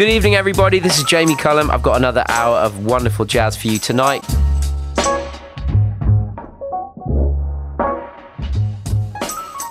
Good 0.00 0.08
evening, 0.08 0.34
everybody. 0.34 0.78
This 0.78 0.96
is 0.96 1.04
Jamie 1.04 1.36
Cullum. 1.36 1.70
I've 1.70 1.82
got 1.82 1.98
another 1.98 2.24
hour 2.26 2.56
of 2.56 2.86
wonderful 2.86 3.26
jazz 3.26 3.54
for 3.54 3.68
you 3.68 3.78
tonight. 3.78 4.24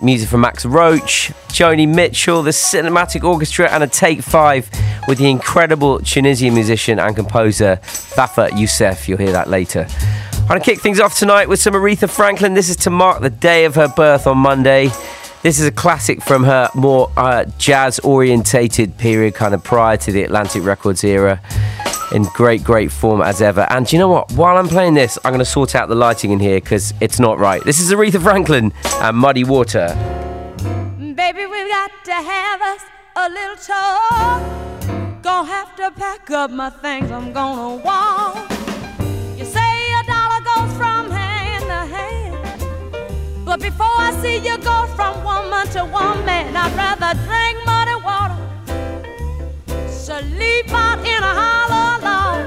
Music 0.04 0.30
from 0.30 0.42
Max 0.42 0.68
Roach, 0.68 1.32
Joni 1.48 1.92
Mitchell, 1.92 2.44
the 2.44 2.52
Cinematic 2.52 3.24
Orchestra, 3.24 3.72
and 3.72 3.82
a 3.82 3.88
take 3.88 4.22
five 4.22 4.70
with 5.08 5.18
the 5.18 5.28
incredible 5.32 5.98
Tunisian 5.98 6.54
musician 6.54 7.00
and 7.00 7.16
composer 7.16 7.80
Dhafer 7.82 8.56
Youssef. 8.56 9.10
You'll 9.10 9.18
hear 9.18 9.32
that 9.32 9.50
later. 9.50 9.88
I'm 10.42 10.48
going 10.48 10.62
to 10.62 10.64
kick 10.64 10.80
things 10.80 11.00
off 11.00 11.18
tonight 11.18 11.50
with 11.50 11.60
some 11.60 11.74
Aretha 11.74 12.08
Franklin. 12.08 12.54
This 12.54 12.70
is 12.70 12.76
to 12.76 12.92
mark 12.92 13.24
the 13.24 13.32
day 13.32 13.66
of 13.66 13.74
her 13.74 13.88
birth 13.88 14.28
on 14.28 14.38
Monday. 14.38 14.92
This 15.42 15.58
is 15.58 15.66
a 15.66 15.72
classic 15.72 16.22
from 16.22 16.44
her 16.44 16.70
more 16.76 17.10
uh, 17.16 17.46
jazz 17.58 17.98
orientated 18.00 18.98
period, 18.98 19.36
kind 19.36 19.54
of 19.54 19.64
prior 19.64 19.96
to 19.96 20.12
the 20.12 20.24
Atlantic 20.24 20.64
Records 20.66 21.02
era. 21.04 21.42
In 22.14 22.24
great, 22.34 22.62
great 22.64 22.92
form 22.92 23.22
as 23.22 23.42
ever. 23.42 23.66
And 23.70 23.90
you 23.94 24.00
know 24.00 24.10
what? 24.10 24.32
While 24.34 24.58
I'm 24.58 24.68
playing 24.68 24.96
this, 24.96 25.18
I'm 25.24 25.32
going 25.32 25.40
to 25.40 25.46
sort 25.46 25.76
out 25.76 25.88
the 25.88 25.96
lighting 25.96 26.32
in 26.32 26.40
here 26.40 26.60
because 26.60 26.94
it's 27.00 27.20
not 27.20 27.38
right. 27.38 27.64
This 27.64 27.80
is 27.80 27.92
Aretha 27.92 28.22
Franklin 28.22 28.74
and 28.96 29.16
Muddy 29.16 29.44
Water. 29.44 29.88
Baby, 30.98 31.46
we've 31.46 31.70
got 31.70 31.92
to 32.04 32.14
have 32.14 32.62
us 32.62 32.82
a 33.16 33.30
little 33.30 33.56
talk. 33.56 35.22
Gonna 35.22 35.48
have 35.48 35.76
to 35.76 35.92
pack 35.92 36.32
up 36.32 36.50
my 36.52 36.70
things, 36.70 37.12
I'm 37.12 37.32
gonna 37.32 37.76
walk. 37.84 38.59
But 43.50 43.62
before 43.62 43.88
I 43.88 44.12
see 44.22 44.38
you 44.48 44.60
go 44.60 44.86
from 44.96 45.24
woman 45.24 45.66
to 45.70 45.84
woman, 45.84 46.56
I'd 46.56 46.72
rather 46.78 47.18
drink 47.26 47.58
muddy 47.66 47.96
water. 48.06 48.38
Sleep 49.90 50.72
out 50.72 51.00
in 51.00 51.24
a 51.24 51.34
hollow 51.42 51.98
log. 52.06 52.46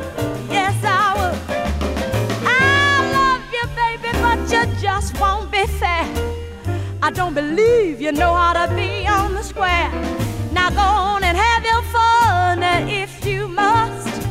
Yes, 0.48 0.78
I 0.84 1.11
would. 1.19 1.36
I 2.47 3.03
love 3.19 3.42
you, 3.53 3.64
baby, 3.75 4.17
but 4.22 4.39
you 4.53 4.81
just 4.81 5.19
won't 5.19 5.50
be 5.50 5.67
fair. 5.67 6.06
I 7.03 7.11
don't 7.11 7.34
believe 7.34 8.00
you 8.00 8.12
know 8.12 8.33
how 8.33 8.64
to 8.64 8.72
be 8.72 9.05
on 9.05 9.34
the 9.34 9.42
square. 9.42 9.91
Now 10.53 10.70
go 10.70 10.83
on 10.83 11.25
and 11.25 11.37
have 11.37 11.64
your 11.64 11.83
fun 11.83 12.62
if 12.89 13.27
you 13.27 13.48
must. 13.48 14.28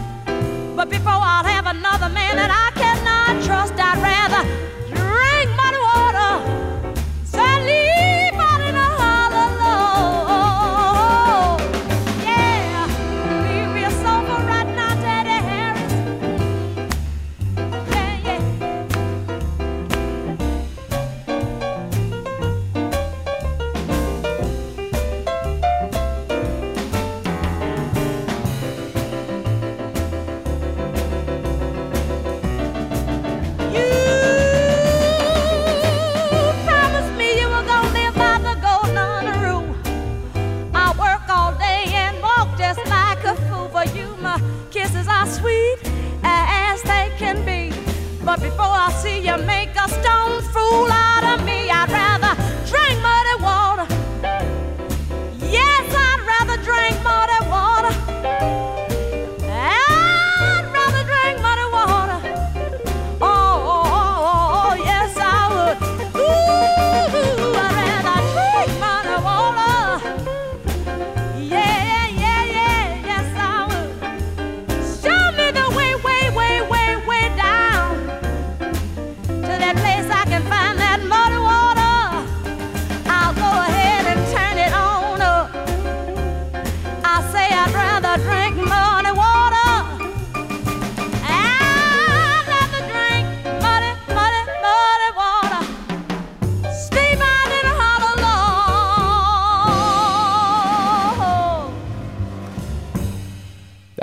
But 0.77 0.89
before 0.89 1.19
I'll 1.31 1.43
have 1.43 1.65
another 1.65 2.07
man 2.07 2.37
that 2.37 2.49
I 2.49 2.71
cannot 2.79 3.43
trust, 3.43 3.73
I'd 3.77 4.01
rather 4.01 4.70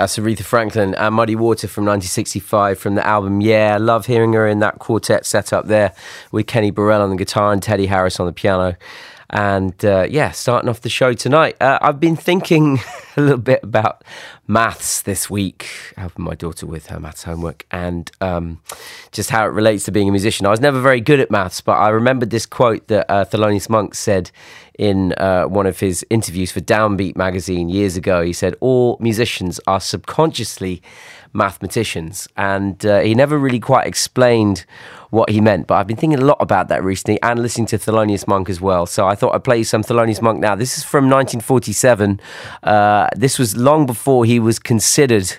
That's 0.09 0.17
Aretha 0.17 0.43
Franklin 0.43 0.95
and 0.95 1.13
Muddy 1.13 1.35
Water 1.35 1.67
from 1.67 1.85
1965 1.85 2.79
from 2.79 2.95
the 2.95 3.05
album 3.05 3.41
Yeah. 3.41 3.77
Love 3.79 4.07
hearing 4.07 4.33
her 4.33 4.47
in 4.47 4.57
that 4.57 4.79
quartet 4.79 5.23
setup 5.23 5.67
there 5.67 5.93
with 6.31 6.47
Kenny 6.47 6.71
Burrell 6.71 7.03
on 7.03 7.11
the 7.11 7.15
guitar 7.15 7.53
and 7.53 7.61
Teddy 7.61 7.85
Harris 7.85 8.19
on 8.19 8.25
the 8.25 8.33
piano. 8.33 8.75
And 9.29 9.85
uh, 9.85 10.07
yeah, 10.09 10.31
starting 10.31 10.67
off 10.67 10.81
the 10.81 10.89
show 10.89 11.13
tonight. 11.13 11.57
Uh, 11.61 11.77
I've 11.79 11.99
been 11.99 12.15
thinking 12.15 12.79
a 13.19 13.21
little 13.21 13.37
bit 13.37 13.63
about 13.63 14.03
maths 14.47 15.01
this 15.01 15.29
week, 15.29 15.67
helping 15.97 16.25
my 16.25 16.33
daughter 16.33 16.65
with 16.65 16.87
her 16.87 16.99
maths 16.99 17.23
homework, 17.23 17.65
and 17.69 18.09
um, 18.21 18.61
just 19.11 19.29
how 19.29 19.45
it 19.45 19.49
relates 19.49 19.83
to 19.85 19.91
being 19.91 20.09
a 20.09 20.11
musician. 20.11 20.45
I 20.45 20.49
was 20.49 20.59
never 20.59 20.81
very 20.81 21.01
good 21.01 21.19
at 21.19 21.29
maths, 21.29 21.61
but 21.61 21.73
I 21.73 21.89
remembered 21.89 22.31
this 22.31 22.45
quote 22.45 22.87
that 22.87 23.05
uh, 23.09 23.25
Thelonious 23.25 23.69
Monk 23.69 23.93
said 23.93 24.31
in 24.79 25.13
uh, 25.17 25.43
one 25.43 25.67
of 25.67 25.81
his 25.81 26.05
interviews 26.09 26.51
for 26.51 26.61
Downbeat 26.61 27.17
magazine 27.17 27.67
years 27.67 27.97
ago. 27.97 28.23
He 28.23 28.33
said, 28.33 28.55
All 28.61 28.97
musicians 29.01 29.59
are 29.67 29.81
subconsciously 29.81 30.81
mathematicians. 31.33 32.27
And 32.37 32.85
uh, 32.85 32.99
he 33.01 33.15
never 33.15 33.37
really 33.37 33.59
quite 33.59 33.87
explained 33.87 34.65
what 35.09 35.29
he 35.29 35.41
meant. 35.41 35.67
But 35.67 35.75
I've 35.75 35.87
been 35.87 35.97
thinking 35.97 36.19
a 36.19 36.25
lot 36.25 36.37
about 36.39 36.67
that 36.67 36.83
recently 36.83 37.19
and 37.21 37.41
listening 37.41 37.67
to 37.67 37.77
Thelonious 37.77 38.27
Monk 38.27 38.49
as 38.49 38.61
well. 38.61 38.85
So 38.85 39.07
I 39.07 39.15
thought 39.15 39.33
I'd 39.33 39.43
play 39.43 39.59
you 39.59 39.63
some 39.63 39.83
Thelonious 39.83 40.21
Monk 40.21 40.39
now. 40.39 40.55
This 40.55 40.77
is 40.77 40.83
from 40.83 41.05
1947. 41.05 42.19
Uh, 42.61 43.09
this 43.15 43.39
was 43.39 43.57
long 43.57 43.85
before 43.85 44.25
he 44.25 44.39
was 44.39 44.59
considered 44.59 45.37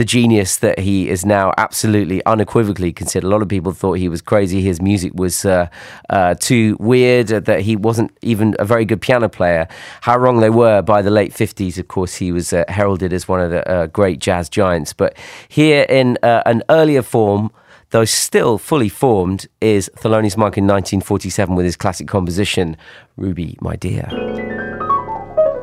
the 0.00 0.04
genius 0.06 0.56
that 0.56 0.78
he 0.78 1.10
is 1.10 1.26
now 1.26 1.52
absolutely 1.58 2.24
unequivocally 2.24 2.90
considered. 2.90 3.26
A 3.26 3.28
lot 3.28 3.42
of 3.42 3.48
people 3.48 3.72
thought 3.72 3.98
he 3.98 4.08
was 4.08 4.22
crazy. 4.22 4.62
His 4.62 4.80
music 4.80 5.12
was 5.14 5.44
uh, 5.44 5.68
uh, 6.08 6.36
too 6.36 6.78
weird, 6.80 7.30
uh, 7.30 7.40
that 7.40 7.60
he 7.60 7.76
wasn't 7.76 8.10
even 8.22 8.56
a 8.58 8.64
very 8.64 8.86
good 8.86 9.02
piano 9.02 9.28
player. 9.28 9.68
How 10.00 10.16
wrong 10.16 10.40
they 10.40 10.48
were 10.48 10.80
by 10.80 11.02
the 11.02 11.10
late 11.10 11.34
50s. 11.34 11.76
Of 11.76 11.88
course, 11.88 12.14
he 12.14 12.32
was 12.32 12.50
uh, 12.54 12.64
heralded 12.68 13.12
as 13.12 13.28
one 13.28 13.40
of 13.40 13.50
the 13.50 13.70
uh, 13.70 13.88
great 13.88 14.20
jazz 14.20 14.48
giants. 14.48 14.94
But 14.94 15.18
here 15.50 15.84
in 15.90 16.16
uh, 16.22 16.44
an 16.46 16.62
earlier 16.70 17.02
form, 17.02 17.50
though 17.90 18.06
still 18.06 18.56
fully 18.56 18.88
formed, 18.88 19.48
is 19.60 19.90
Thelonious 19.96 20.34
Monk 20.34 20.56
in 20.56 20.64
1947 20.64 21.54
with 21.54 21.66
his 21.66 21.76
classic 21.76 22.08
composition, 22.08 22.74
Ruby, 23.18 23.58
My 23.60 23.76
Dear. 23.76 24.69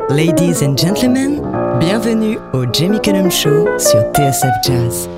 Ladies 0.09 0.61
and 0.61 0.77
gentlemen, 0.77 1.41
bienvenue 1.79 2.37
au 2.53 2.65
Jamie 2.71 3.01
Cullum 3.01 3.29
Show 3.29 3.67
sur 3.77 3.99
TSF 4.13 4.53
Jazz. 4.63 5.09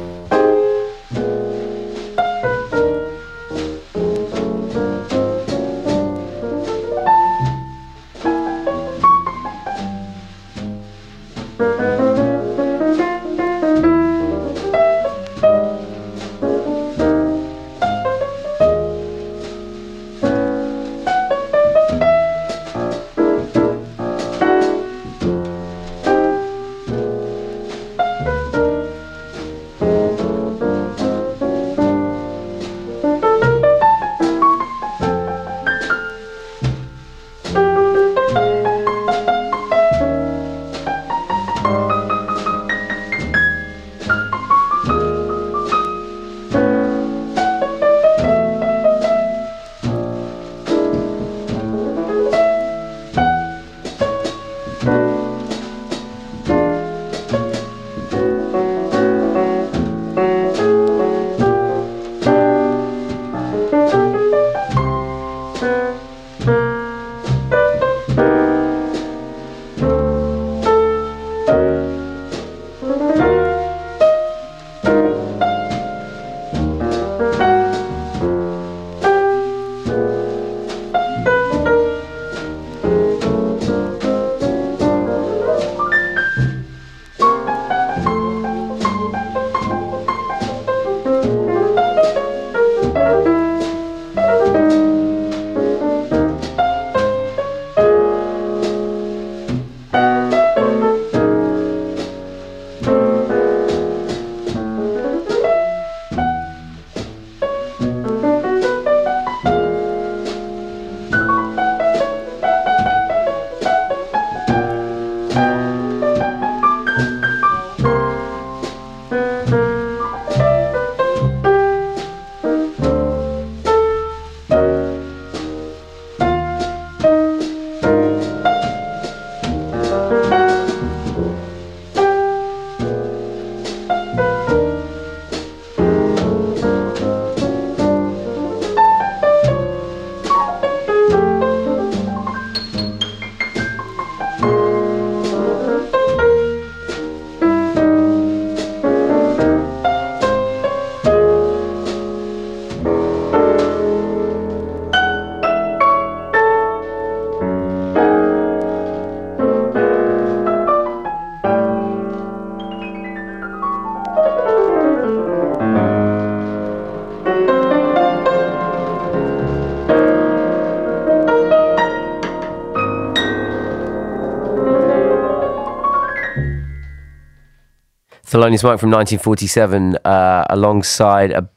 Thelonious 178.29 178.63
Monk 178.63 178.79
from 178.79 178.91
1947, 178.91 179.95
uh, 180.05 180.45
alongside 180.51 181.31
a, 181.31 181.49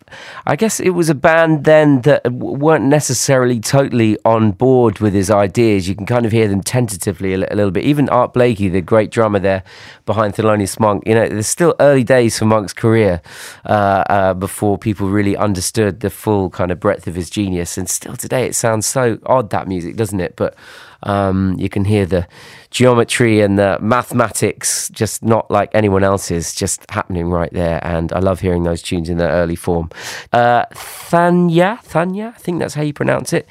I 0.47 0.57
guess 0.57 0.81
it 0.81 0.91
was 0.91 1.11
a 1.11 1.15
band 1.15 1.65
then 1.65 2.01
that 2.01 2.33
weren't 2.33 2.87
necessarily 2.87 3.61
totally 3.61 4.17
on 4.25 4.53
board 4.53 4.99
with 4.99 5.13
his 5.13 5.31
ideas. 5.31 5.87
You 5.87 5.95
can 5.95 6.07
kind 6.07 6.25
of 6.25 6.33
hear 6.33 6.49
them 6.49 6.63
tentatively 6.63 7.35
a, 7.35 7.37
little 7.37 7.73
bit. 7.73 7.85
Even 7.85 8.09
Art 8.09 8.33
Blakey, 8.33 8.71
the 8.71 8.81
great 8.81 9.11
drummer 9.11 9.39
there 9.39 9.65
behind 10.07 10.33
Thelonious 10.33 10.81
Monk, 10.81 11.03
you 11.07 11.15
know, 11.15 11.29
there's 11.29 11.47
still 11.47 11.75
early 11.79 12.05
days 12.05 12.39
for 12.39 12.47
Monk's 12.47 12.73
career 12.73 13.21
uh, 13.67 14.05
uh, 14.09 14.33
before 14.33 14.79
people 14.79 15.11
really 15.11 15.37
understood 15.37 16.01
the 16.01 16.09
full 16.09 16.49
kind 16.49 16.71
of 16.71 16.81
breadth 16.81 17.07
of 17.07 17.15
his 17.15 17.29
genius. 17.29 17.77
And 17.77 17.87
still 17.87 18.17
today, 18.17 18.47
it 18.47 18.55
sounds 18.55 18.87
so 18.87 19.19
odd 19.27 19.51
that 19.51 19.69
music, 19.69 19.97
doesn't 19.97 20.21
it? 20.21 20.37
But 20.37 20.55
um, 21.03 21.57
you 21.59 21.69
can 21.69 21.85
hear 21.85 22.07
the 22.07 22.27
geometry 22.71 23.41
and 23.41 23.59
the 23.59 23.79
mathematics 23.81 24.89
just 24.91 25.23
not 25.23 25.51
like 25.51 25.71
anyone 25.75 26.05
else's, 26.05 26.55
just 26.55 26.89
happening 26.91 27.29
right 27.29 27.53
there. 27.53 27.81
And 27.85 28.13
I 28.13 28.19
love 28.19 28.41
hearing 28.41 28.63
those 28.63 28.83
tunes 28.83 29.09
in 29.09 29.19
their 29.19 29.31
early 29.31 29.57
form. 29.57 29.91
Uh, 30.33 30.65
Thanya, 30.73 31.79
Thanya, 31.85 32.29
I 32.35 32.39
think 32.39 32.59
that's 32.61 32.75
how 32.75 32.83
you 32.83 32.93
pronounce 32.93 33.33
it. 33.33 33.49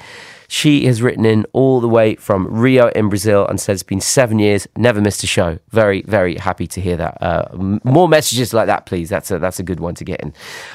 She 0.52 0.84
has 0.84 1.00
written 1.00 1.24
in 1.24 1.46
all 1.54 1.80
the 1.80 1.88
way 1.88 2.14
from 2.16 2.46
Rio 2.46 2.88
in 2.88 3.08
Brazil 3.08 3.46
and 3.46 3.58
says 3.58 3.76
it's 3.76 3.82
been 3.82 4.02
seven 4.02 4.38
years, 4.38 4.68
never 4.76 5.00
missed 5.00 5.24
a 5.24 5.26
show. 5.26 5.58
Very, 5.70 6.02
very 6.02 6.36
happy 6.36 6.66
to 6.66 6.78
hear 6.78 6.98
that. 6.98 7.16
Uh, 7.22 7.48
more 7.84 8.06
messages 8.06 8.52
like 8.52 8.66
that, 8.66 8.84
please. 8.84 9.08
That's 9.08 9.30
a 9.30 9.38
that's 9.38 9.58
a 9.58 9.62
good 9.62 9.80
one 9.80 9.94
to 9.94 10.04
get 10.04 10.20
in. 10.20 10.34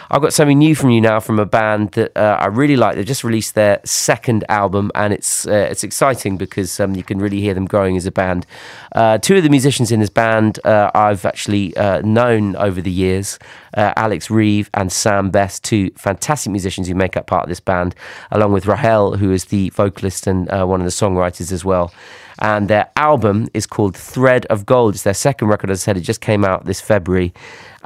I've 0.10 0.24
got 0.24 0.34
something 0.34 0.58
new 0.58 0.74
from 0.74 0.90
you 0.90 1.00
now 1.00 1.20
from 1.20 1.38
a 1.38 1.46
band 1.46 1.92
that 1.92 2.18
uh, 2.18 2.38
I 2.40 2.48
really 2.48 2.76
like. 2.76 2.96
They've 2.96 3.06
just 3.06 3.24
released 3.24 3.54
their 3.54 3.80
second 3.86 4.44
album, 4.50 4.90
and 4.96 5.14
it's 5.14 5.46
uh, 5.46 5.68
it's 5.70 5.84
exciting 5.84 6.38
because 6.38 6.80
um, 6.80 6.96
you 6.96 7.04
can 7.04 7.20
really 7.20 7.40
hear 7.40 7.54
them 7.54 7.68
growing 7.68 7.96
as 7.98 8.08
a 8.08 8.12
band. 8.12 8.48
Uh, 8.94 9.20
two 9.20 9.36
of 9.36 9.44
the 9.44 9.50
musicians 9.50 9.92
in 9.92 10.00
this 10.00 10.10
band 10.10 10.60
uh, 10.66 10.90
I've 10.96 11.24
actually 11.24 11.78
uh, 11.78 12.02
known 12.02 12.56
over 12.56 12.82
the 12.82 12.90
years. 12.90 13.38
Alex 13.76 14.32
Reeve 14.32 14.72
and 14.74 14.92
Sam 14.92 15.30
Best, 15.30 15.64
two 15.64 15.92
fantastic 15.92 16.52
musicians 16.52 16.88
who 16.88 16.96
make 16.96 17.16
up 17.16 17.28
part 17.28 17.44
of 17.44 17.50
this 17.50 17.60
band, 17.60 17.94
along 18.32 18.52
with 18.52 18.66
Rahel, 18.66 19.18
who 19.18 19.32
is 19.32 19.46
the 19.46 19.67
vocalist 19.74 20.28
and 20.28 20.50
uh, 20.50 20.66
one 20.66 20.82
of 20.82 20.86
the 20.86 20.92
songwriters 20.92 21.52
as 21.52 21.64
well. 21.64 21.92
And 22.40 22.68
their 22.68 22.90
album 22.96 23.48
is 23.54 23.66
called 23.66 23.96
Thread 23.96 24.46
of 24.48 24.66
Gold. 24.66 24.96
It's 24.96 25.04
their 25.04 25.14
second 25.14 25.48
record, 25.48 25.70
as 25.72 25.82
I 25.82 25.84
said, 25.84 25.98
it 25.98 26.02
just 26.02 26.22
came 26.22 26.46
out 26.46 26.66
this 26.66 26.82
February. 26.82 27.34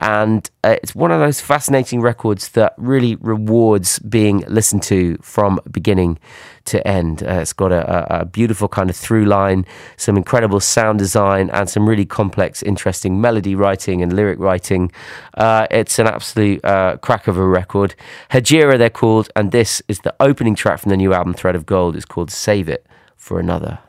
And 0.01 0.50
uh, 0.63 0.77
it's 0.81 0.96
one 0.96 1.12
of 1.12 1.20
those 1.20 1.39
fascinating 1.39 2.01
records 2.01 2.50
that 2.50 2.74
really 2.77 3.15
rewards 3.17 4.00
being 4.00 4.43
listened 4.48 4.81
to 4.84 5.17
from 5.22 5.60
beginning 5.70 6.17
to 6.65 6.86
end. 6.88 7.22
Uh, 7.22 7.34
it's 7.34 7.53
got 7.53 7.72
a, 7.72 8.22
a, 8.22 8.25
beautiful 8.25 8.67
kind 8.67 8.89
of 8.89 8.96
through 8.96 9.25
line, 9.25 9.65
some 9.98 10.17
incredible 10.17 10.60
sound 10.60 10.98
design, 10.98 11.51
and 11.51 11.70
some 11.70 11.88
really 11.88 12.05
complex, 12.05 12.63
interesting 12.63 13.22
melody 13.22 13.53
writing 13.53 14.01
and 14.01 14.13
lyric 14.13 14.39
writing. 14.39 14.91
Uh, 15.36 15.67
it's 15.70 16.00
an 16.00 16.08
absolute 16.08 16.63
uh, 16.65 16.98
crack 16.98 17.27
of 17.27 17.38
a 17.38 17.46
record. 17.46 17.93
Hejira, 18.31 18.79
they're 18.79 18.89
called, 18.89 19.29
and 19.36 19.51
this 19.51 19.84
is 19.88 20.00
the 20.00 20.15
opening 20.20 20.55
track 20.55 20.79
from 20.79 20.89
the 20.89 20.98
new 20.98 21.13
album, 21.13 21.36
Thread 21.36 21.55
of 21.55 21.67
Gold. 21.67 21.96
It's 21.96 22.05
called 22.05 22.31
Save 22.31 22.70
It 22.70 22.88
for 23.17 23.39
Another. 23.39 23.79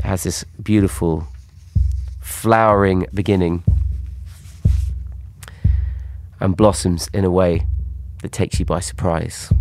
It 0.00 0.06
has 0.06 0.22
this 0.22 0.44
beautiful 0.62 1.28
flowering 2.20 3.06
beginning 3.12 3.62
and 6.40 6.56
blossoms 6.56 7.10
in 7.12 7.26
a 7.26 7.30
way 7.30 7.66
that 8.22 8.32
takes 8.32 8.58
you 8.58 8.64
by 8.64 8.80
surprise. 8.80 9.52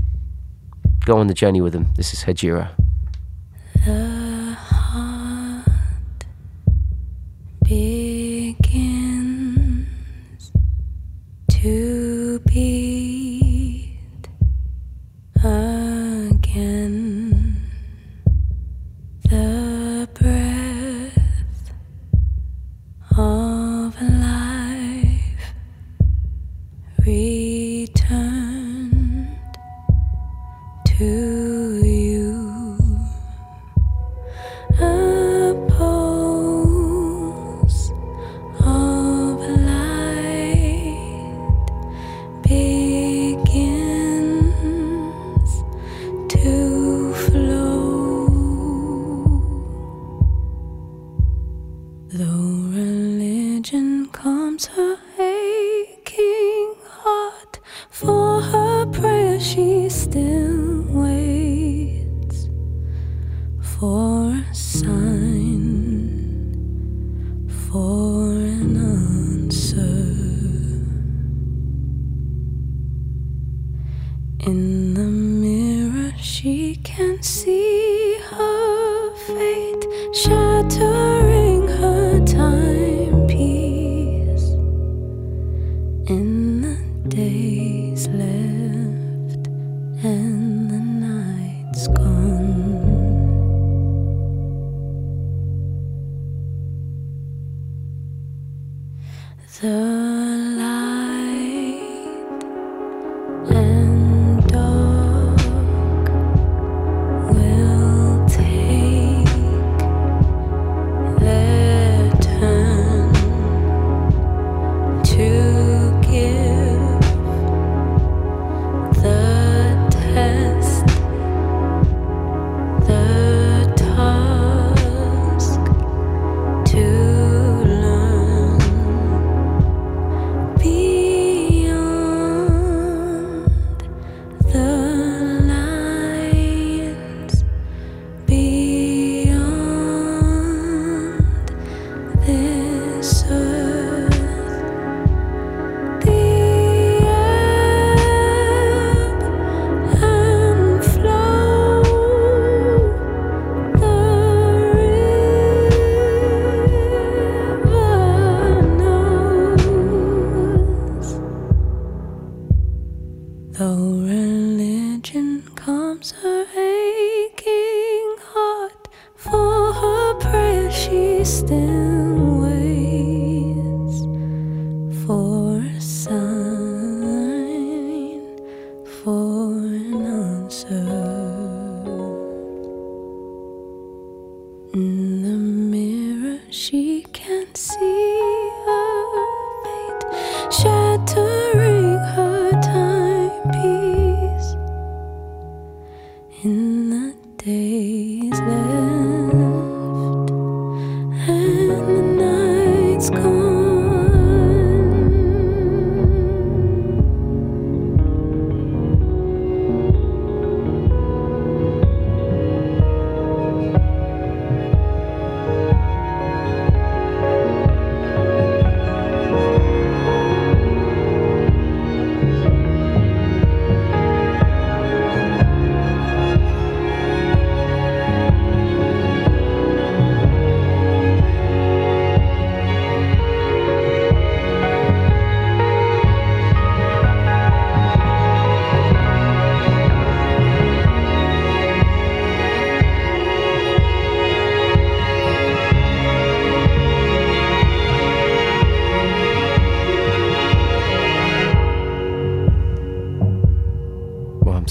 Go 1.03 1.17
on 1.17 1.27
the 1.27 1.33
journey 1.33 1.59
with 1.59 1.73
them. 1.73 1.89
This 1.97 2.13
is 2.13 2.23
Hejira. 2.23 2.69
The 3.85 4.55
heart 4.57 5.65
begins 7.65 8.55
to 11.49 12.39
beat 12.47 12.88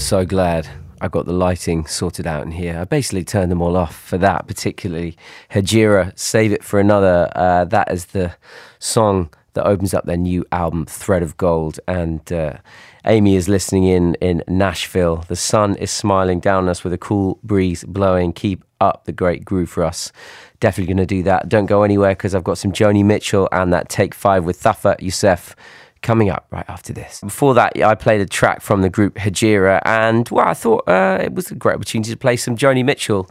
so 0.09 0.25
glad 0.25 0.67
I 1.01 1.07
got 1.07 1.27
the 1.27 1.33
lighting 1.33 1.85
sorted 1.85 2.25
out 2.25 2.43
in 2.43 2.49
here. 2.49 2.79
I 2.79 2.85
basically 2.85 3.23
turned 3.23 3.51
them 3.51 3.61
all 3.61 3.77
off 3.77 3.95
for 3.95 4.17
that, 4.17 4.47
particularly 4.47 5.15
Hejira, 5.51 6.17
Save 6.17 6.51
It 6.51 6.63
for 6.63 6.79
Another. 6.79 7.31
Uh, 7.35 7.65
that 7.65 7.91
is 7.91 8.05
the 8.05 8.33
song 8.79 9.31
that 9.53 9.67
opens 9.67 9.93
up 9.93 10.05
their 10.05 10.17
new 10.17 10.43
album, 10.51 10.87
Thread 10.87 11.21
of 11.21 11.37
Gold. 11.37 11.79
And 11.87 12.33
uh, 12.33 12.57
Amy 13.05 13.35
is 13.35 13.47
listening 13.47 13.83
in 13.83 14.15
in 14.15 14.41
Nashville. 14.47 15.17
The 15.27 15.35
sun 15.35 15.75
is 15.75 15.91
smiling 15.91 16.39
down 16.39 16.63
on 16.63 16.69
us 16.69 16.83
with 16.83 16.93
a 16.93 16.97
cool 16.97 17.37
breeze 17.43 17.83
blowing. 17.83 18.33
Keep 18.33 18.63
up 18.81 19.05
the 19.05 19.11
great 19.11 19.45
groove 19.45 19.69
for 19.69 19.83
us. 19.83 20.11
Definitely 20.59 20.91
going 20.91 21.07
to 21.07 21.15
do 21.17 21.21
that. 21.21 21.49
Don't 21.49 21.67
go 21.67 21.83
anywhere 21.83 22.13
because 22.13 22.33
I've 22.33 22.43
got 22.43 22.57
some 22.57 22.71
Joni 22.71 23.05
Mitchell 23.05 23.47
and 23.51 23.71
that 23.73 23.89
Take 23.89 24.15
Five 24.15 24.43
with 24.43 24.59
Dhafer 24.59 24.99
Youssef 24.99 25.55
coming 26.01 26.29
up 26.29 26.47
right 26.51 26.65
after 26.67 26.93
this. 26.93 27.21
Before 27.21 27.53
that, 27.55 27.73
I 27.81 27.95
played 27.95 28.21
a 28.21 28.25
track 28.25 28.61
from 28.61 28.81
the 28.81 28.89
group 28.89 29.15
Hejira, 29.15 29.81
and 29.85 30.27
well, 30.29 30.47
I 30.47 30.53
thought 30.53 30.87
uh, 30.87 31.19
it 31.21 31.33
was 31.33 31.51
a 31.51 31.55
great 31.55 31.75
opportunity 31.75 32.11
to 32.11 32.17
play 32.17 32.35
some 32.35 32.55
Joni 32.55 32.83
Mitchell 32.83 33.29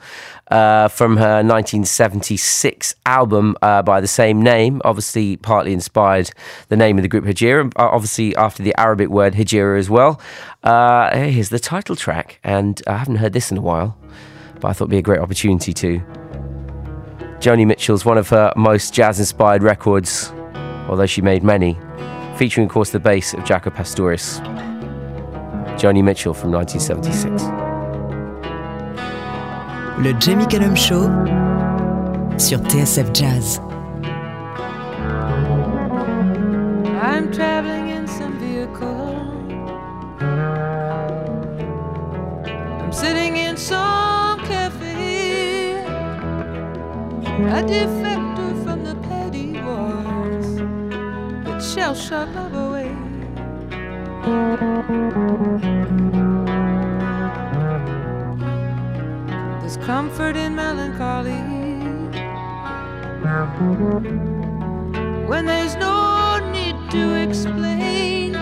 uh, 0.50 0.88
from 0.88 1.16
her 1.16 1.42
1976 1.42 2.94
album 3.06 3.56
uh, 3.62 3.82
by 3.82 4.00
the 4.00 4.06
same 4.06 4.42
name, 4.42 4.80
obviously 4.84 5.36
partly 5.36 5.72
inspired 5.72 6.30
the 6.68 6.76
name 6.76 6.98
of 6.98 7.02
the 7.02 7.08
group 7.08 7.24
Hejira, 7.24 7.72
uh, 7.76 7.88
obviously 7.88 8.36
after 8.36 8.62
the 8.62 8.78
Arabic 8.78 9.08
word 9.08 9.34
Hijira 9.34 9.78
as 9.78 9.88
well. 9.90 10.20
Uh, 10.62 11.16
here's 11.16 11.48
the 11.48 11.58
title 11.58 11.96
track, 11.96 12.38
and 12.44 12.82
I 12.86 12.96
haven't 12.98 13.16
heard 13.16 13.32
this 13.32 13.50
in 13.50 13.56
a 13.56 13.62
while, 13.62 13.96
but 14.60 14.68
I 14.68 14.72
thought 14.72 14.84
it'd 14.84 14.90
be 14.90 14.98
a 14.98 15.02
great 15.02 15.20
opportunity 15.20 15.72
to. 15.74 16.00
Joni 17.40 17.66
Mitchell's 17.66 18.04
one 18.04 18.18
of 18.18 18.28
her 18.30 18.52
most 18.56 18.92
jazz 18.92 19.20
inspired 19.20 19.62
records, 19.62 20.32
although 20.88 21.06
she 21.06 21.22
made 21.22 21.44
many 21.44 21.78
featuring, 22.38 22.66
of 22.66 22.72
course, 22.72 22.90
the 22.90 23.00
bass 23.00 23.34
of 23.34 23.40
Jaco 23.40 23.74
Pastorius. 23.74 24.38
Joni 25.76 26.04
Mitchell 26.04 26.32
from 26.32 26.52
1976. 26.52 27.42
Le 30.04 30.12
Jamie 30.20 30.46
Cullum 30.46 30.76
Show 30.76 31.08
sur 32.38 32.58
TSF 32.60 33.12
Jazz. 33.12 33.58
I'm 37.02 37.32
traveling 37.32 37.88
in 37.88 38.06
some 38.06 38.38
vehicle. 38.38 39.16
I'm 42.80 42.92
sitting 42.92 43.36
in 43.36 43.56
some 43.56 44.38
cafe. 44.46 45.82
A 47.50 47.62
defector 47.64 48.37
that 51.58 51.64
shall 51.64 51.94
shut 51.94 52.28
love 52.34 52.54
away. 52.54 52.94
There's 59.60 59.76
comfort 59.78 60.36
in 60.36 60.54
melancholy 60.54 61.42
when 65.26 65.46
there's 65.46 65.74
no 65.76 66.38
need 66.52 66.76
to 66.90 67.14
explain. 67.22 68.36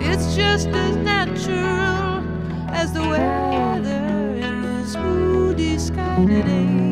It's 0.00 0.36
just 0.36 0.68
as 0.68 0.96
natural 0.96 2.22
as 2.70 2.92
the 2.92 3.02
weather 3.02 4.36
in 4.46 4.62
this 4.62 4.96
moody 4.96 5.78
sky 5.78 6.24
today. 6.24 6.83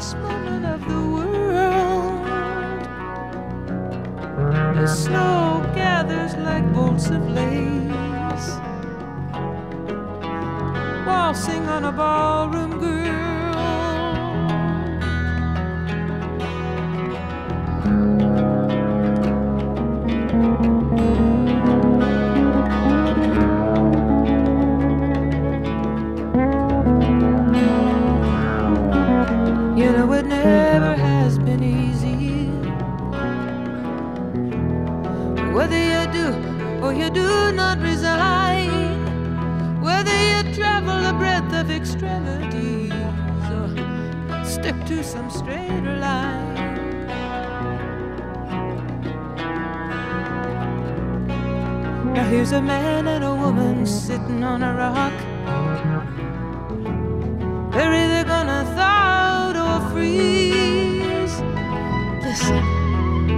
This 0.00 0.14
moment 0.14 0.64
of 0.64 0.80
the 0.88 1.02
world, 1.12 2.24
the 4.74 4.86
snow 4.86 5.60
gathers 5.74 6.34
like 6.36 6.64
bolts 6.72 7.10
of 7.10 7.28
lace 7.28 7.79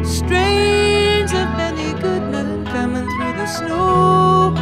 strains 0.05 1.33
of 1.33 1.47
Benny 1.57 1.93
Goodman 2.01 2.65
coming 2.67 3.05
through 3.05 3.35
the 3.37 3.47
snow 3.47 4.55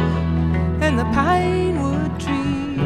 and 0.81 0.99
the 0.99 1.05
pine 1.05 1.81
wood 1.81 2.19
trees. 2.19 2.79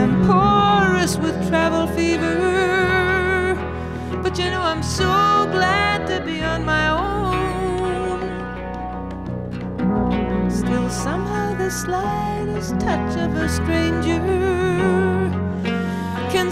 I'm 0.00 0.14
porous 0.26 1.16
with 1.18 1.36
travel 1.48 1.86
fever, 1.88 3.56
but 4.22 4.38
you 4.38 4.50
know 4.50 4.62
I'm 4.62 4.82
so 4.82 5.04
glad 5.52 6.06
to 6.06 6.20
be 6.24 6.42
on 6.42 6.64
my 6.64 6.88
own. 6.88 8.20
Still, 10.50 10.88
somehow, 10.90 11.54
the 11.54 11.70
slightest 11.70 12.80
touch 12.80 13.16
of 13.16 13.36
a 13.36 13.48
stranger 13.48 15.03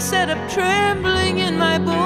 set 0.03 0.29
up 0.29 0.49
trembling 0.49 1.39
in 1.39 1.57
my 1.57 1.77
bones. 1.79 2.05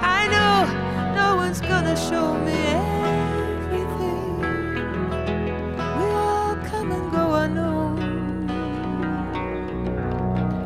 I 0.00 0.28
know 0.34 0.64
no 1.12 1.34
one's 1.34 1.60
gonna 1.60 1.96
show 1.96 2.34
me 2.46 2.52
everything. 2.52 4.38
We 5.98 6.04
all 6.24 6.54
come 6.70 6.92
and 6.92 7.10
go 7.10 7.34
unknown, 7.34 7.98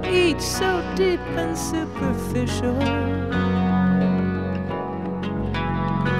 each 0.05 0.43
so 0.43 0.83
deep 0.97 1.21
and 1.43 1.57
superficial. 1.57 2.79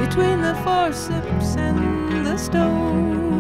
Between 0.01 0.41
the 0.41 0.55
forceps 0.65 1.57
and 1.57 2.27
the 2.27 2.39
stone. 2.39 3.32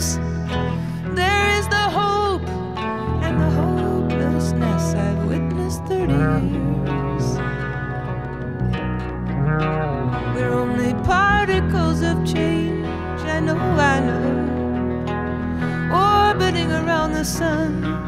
There 0.00 1.58
is 1.58 1.68
the 1.68 1.86
hope 1.98 2.40
and 3.22 3.38
the 3.38 3.50
hopelessness 3.50 4.94
I've 4.94 5.26
witnessed 5.26 5.84
30 5.84 6.14
years. 6.14 7.36
We're 10.34 10.54
only 10.54 10.94
particles 11.04 12.00
of 12.00 12.24
change, 12.24 12.86
I 13.26 13.40
know, 13.40 13.58
I 13.58 14.00
know, 14.00 14.30
orbiting 15.92 16.72
around 16.72 17.12
the 17.12 17.24
sun. 17.24 17.99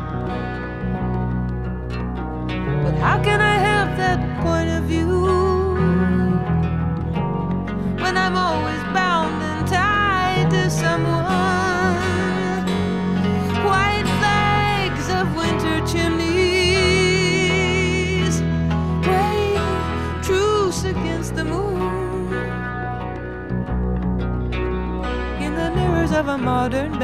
Modern 26.63 27.02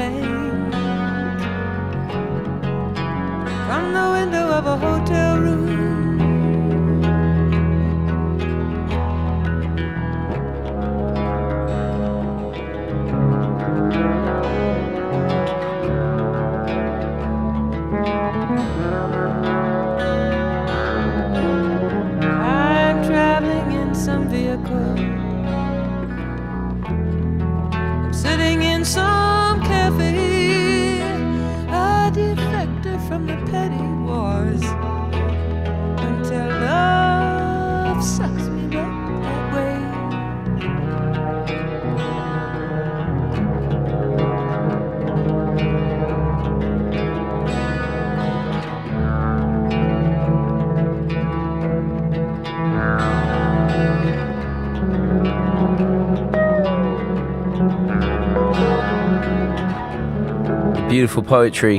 Beautiful 60.98 61.22
poetry 61.22 61.78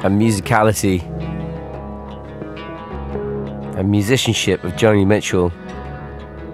and 0.00 0.18
musicality 0.18 1.02
and 3.76 3.90
musicianship 3.90 4.64
of 4.64 4.72
Joni 4.72 5.06
Mitchell, 5.06 5.52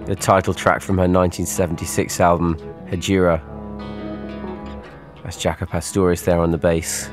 the 0.07 0.15
title 0.17 0.53
track 0.53 0.81
from 0.81 0.97
her 0.97 1.07
1976 1.07 2.19
album 2.19 2.57
Hejira. 2.89 3.41
That's 5.23 5.37
Jaco 5.37 5.69
Pastorius 5.69 6.23
there 6.23 6.41
on 6.41 6.51
the 6.51 6.57
bass, 6.57 7.09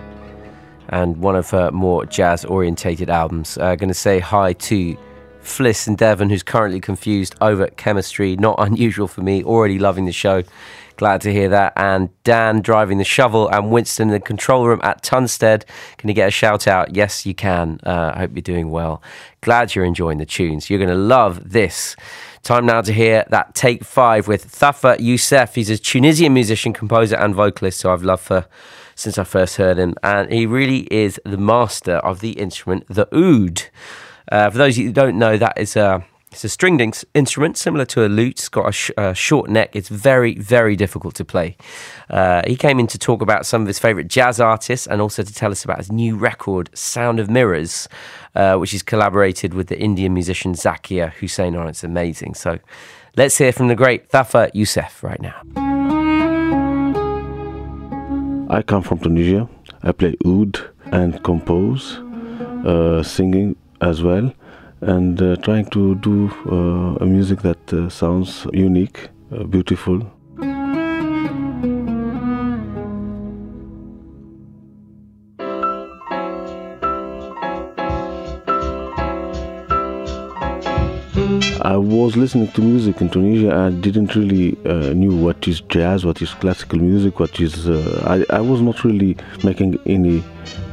and 0.88 1.18
one 1.18 1.36
of 1.36 1.48
her 1.50 1.70
more 1.70 2.06
jazz 2.06 2.44
orientated 2.44 3.08
albums. 3.08 3.56
Uh, 3.56 3.76
going 3.76 3.86
to 3.86 3.94
say 3.94 4.18
hi 4.18 4.52
to 4.52 4.96
Fliss 5.42 5.86
and 5.86 5.96
Devon, 5.96 6.28
who's 6.28 6.42
currently 6.42 6.80
confused 6.80 7.36
over 7.40 7.68
chemistry. 7.68 8.34
Not 8.34 8.56
unusual 8.58 9.06
for 9.06 9.22
me, 9.22 9.44
already 9.44 9.78
loving 9.78 10.06
the 10.06 10.12
show. 10.12 10.42
Glad 10.96 11.20
to 11.22 11.32
hear 11.32 11.48
that. 11.50 11.72
And 11.76 12.10
Dan 12.24 12.62
driving 12.62 12.98
the 12.98 13.04
shovel 13.04 13.48
and 13.48 13.70
Winston 13.70 14.08
in 14.08 14.12
the 14.12 14.20
control 14.20 14.66
room 14.66 14.80
at 14.82 15.02
Tunstead. 15.02 15.66
Can 15.98 16.08
you 16.08 16.14
get 16.14 16.28
a 16.28 16.30
shout 16.30 16.66
out? 16.66 16.94
Yes, 16.96 17.26
you 17.26 17.34
can. 17.34 17.80
Uh, 17.84 18.12
I 18.14 18.20
hope 18.20 18.30
you're 18.34 18.42
doing 18.42 18.70
well. 18.70 19.02
Glad 19.42 19.74
you're 19.74 19.84
enjoying 19.84 20.18
the 20.18 20.26
tunes. 20.26 20.70
You're 20.70 20.78
going 20.78 20.88
to 20.88 20.94
love 20.94 21.50
this. 21.50 21.96
Time 22.42 22.66
now 22.66 22.80
to 22.80 22.92
hear 22.92 23.24
that 23.30 23.54
take 23.54 23.84
five 23.84 24.28
with 24.28 24.50
Dhafer 24.52 24.96
Youssef. 24.98 25.54
He's 25.54 25.68
a 25.68 25.76
Tunisian 25.76 26.32
musician, 26.32 26.72
composer, 26.72 27.16
and 27.16 27.34
vocalist 27.34 27.82
who 27.82 27.90
I've 27.90 28.02
loved 28.02 28.22
for 28.22 28.46
since 28.94 29.18
I 29.18 29.24
first 29.24 29.56
heard 29.56 29.78
him. 29.78 29.94
And 30.02 30.32
he 30.32 30.46
really 30.46 30.88
is 30.90 31.20
the 31.24 31.36
master 31.36 31.96
of 31.96 32.20
the 32.20 32.32
instrument, 32.32 32.84
the 32.88 33.06
oud. 33.14 33.62
Uh, 34.30 34.50
for 34.50 34.58
those 34.58 34.74
of 34.74 34.78
you 34.78 34.86
who 34.86 34.92
don't 34.92 35.18
know, 35.18 35.36
that 35.36 35.58
is 35.58 35.76
a 35.76 36.04
it's 36.36 36.44
a 36.44 36.50
stringed 36.50 36.82
ins- 36.82 37.04
instrument 37.14 37.56
similar 37.56 37.86
to 37.86 38.04
a 38.04 38.08
lute. 38.08 38.38
It's 38.38 38.50
got 38.50 38.68
a, 38.68 38.72
sh- 38.72 38.90
a 38.98 39.14
short 39.14 39.48
neck. 39.48 39.74
It's 39.74 39.88
very, 39.88 40.34
very 40.34 40.76
difficult 40.76 41.14
to 41.14 41.24
play. 41.24 41.56
Uh, 42.10 42.42
he 42.46 42.56
came 42.56 42.78
in 42.78 42.86
to 42.88 42.98
talk 42.98 43.22
about 43.22 43.46
some 43.46 43.62
of 43.62 43.66
his 43.66 43.78
favourite 43.78 44.08
jazz 44.08 44.38
artists 44.38 44.86
and 44.86 45.00
also 45.00 45.22
to 45.22 45.32
tell 45.32 45.50
us 45.50 45.64
about 45.64 45.78
his 45.78 45.90
new 45.90 46.14
record, 46.14 46.68
Sound 46.76 47.20
of 47.20 47.30
Mirrors, 47.30 47.88
uh, 48.34 48.56
which 48.56 48.72
he's 48.72 48.82
collaborated 48.82 49.54
with 49.54 49.68
the 49.68 49.78
Indian 49.80 50.12
musician 50.12 50.52
Zakir 50.52 51.10
Hussain 51.14 51.56
on. 51.56 51.68
It's 51.68 51.82
amazing. 51.82 52.34
So 52.34 52.58
let's 53.16 53.38
hear 53.38 53.50
from 53.50 53.68
the 53.68 53.74
great 53.74 54.10
Dhafer 54.10 54.50
Youssef 54.52 55.02
right 55.02 55.22
now. 55.22 55.40
I 58.50 58.60
come 58.60 58.82
from 58.82 58.98
Tunisia. 58.98 59.48
I 59.82 59.92
play 59.92 60.14
oud 60.26 60.60
and 60.92 61.24
compose, 61.24 61.96
uh, 62.66 63.02
singing 63.02 63.56
as 63.80 64.02
well, 64.02 64.34
and 64.80 65.20
uh, 65.20 65.36
trying 65.36 65.66
to 65.70 65.94
do 65.96 66.30
uh, 66.50 67.02
a 67.02 67.06
music 67.06 67.40
that 67.42 67.72
uh, 67.72 67.88
sounds 67.88 68.46
unique, 68.52 69.08
uh, 69.32 69.44
beautiful. 69.44 70.02
I 81.62 81.76
was 81.78 82.16
listening 82.16 82.52
to 82.52 82.62
music 82.62 83.00
in 83.00 83.10
Tunisia 83.10 83.52
I 83.54 83.70
didn't 83.70 84.14
really 84.14 84.56
uh, 84.64 84.92
knew 84.92 85.16
what 85.16 85.48
is 85.48 85.60
jazz, 85.62 86.06
what 86.06 86.22
is 86.22 86.32
classical 86.32 86.78
music, 86.78 87.18
what 87.18 87.40
is. 87.40 87.68
Uh, 87.68 88.24
I, 88.30 88.36
I 88.36 88.40
was 88.40 88.60
not 88.60 88.84
really 88.84 89.16
making 89.42 89.78
any 89.84 90.22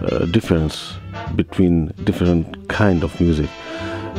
uh, 0.04 0.26
difference 0.26 0.94
between 1.36 1.88
different 2.04 2.70
kind 2.70 3.04
of 3.04 3.20
music. 3.20 3.50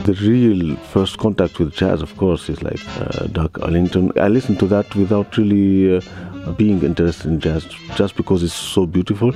The 0.03 0.13
real 0.21 0.77
first 0.77 1.17
contact 1.19 1.59
with 1.59 1.75
jazz, 1.75 2.03
of 2.03 2.15
course, 2.19 2.51
is 2.51 2.63
like 2.63 2.81
uh, 2.99 3.27
Duke. 3.29 3.59
I 3.63 4.29
listened 4.29 4.59
to 4.59 4.67
that 4.67 4.95
without 4.95 5.37
really 5.39 5.97
uh, 5.97 6.53
being 6.53 6.83
interested 6.83 7.27
in 7.31 7.41
jazz, 7.41 7.65
just 7.97 8.17
because 8.17 8.43
it's 8.43 8.53
so 8.53 8.85
beautiful. 8.85 9.33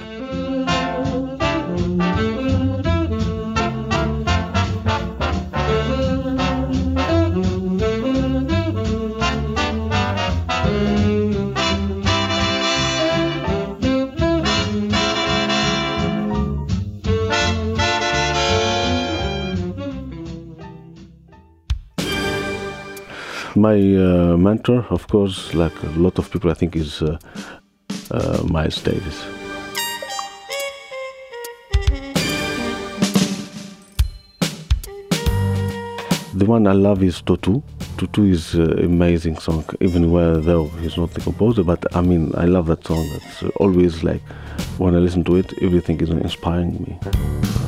My 23.69 23.75
uh, 23.75 24.39
mentor, 24.39 24.87
of 24.89 25.07
course, 25.09 25.53
like 25.53 25.75
a 25.83 25.91
lot 25.99 26.19
of 26.19 26.31
people, 26.31 26.51
I 26.51 26.55
think, 26.55 26.75
is 26.75 27.03
uh, 27.03 27.19
uh, 28.11 28.43
Miles 28.45 28.81
Davis. 28.81 29.23
The 36.35 36.47
one 36.47 36.67
I 36.67 36.73
love 36.73 37.03
is 37.03 37.21
Tutu. 37.21 37.61
Tutu 37.99 38.31
is 38.31 38.55
an 38.55 38.87
amazing 38.87 39.39
song, 39.39 39.67
even 39.81 40.11
where 40.13 40.39
though 40.39 40.69
he's 40.81 40.97
not 40.97 41.13
the 41.13 41.21
composer. 41.21 41.63
But 41.63 41.95
I 41.95 42.01
mean, 42.01 42.33
I 42.39 42.47
love 42.47 42.69
that 42.69 42.87
song. 42.87 43.05
It's 43.17 43.43
always 43.57 44.03
like 44.03 44.23
when 44.79 44.95
I 44.95 44.99
listen 44.99 45.25
to 45.25 45.37
it, 45.37 45.53
everything 45.61 46.01
is 46.01 46.09
inspiring 46.09 46.73
me. 46.85 47.68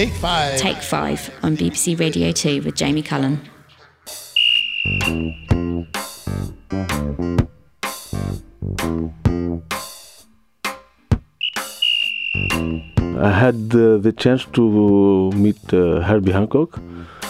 Take 0.00 0.14
five. 0.14 0.56
Take 0.56 0.82
Five 0.82 1.30
on 1.42 1.58
BBC 1.58 2.00
Radio 2.00 2.32
2 2.32 2.62
with 2.62 2.74
Jamie 2.74 3.02
Cullum. 3.02 3.38
I 13.18 13.30
had 13.30 13.56
uh, 13.74 13.98
the 13.98 14.14
chance 14.16 14.46
to 14.54 15.32
meet 15.32 15.58
uh, 15.74 16.00
Herbie 16.00 16.32
Hancock 16.32 16.78
a 16.78 17.26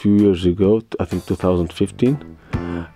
few 0.00 0.16
years 0.16 0.44
ago, 0.44 0.82
I 0.98 1.04
think 1.04 1.24
2015. 1.26 2.32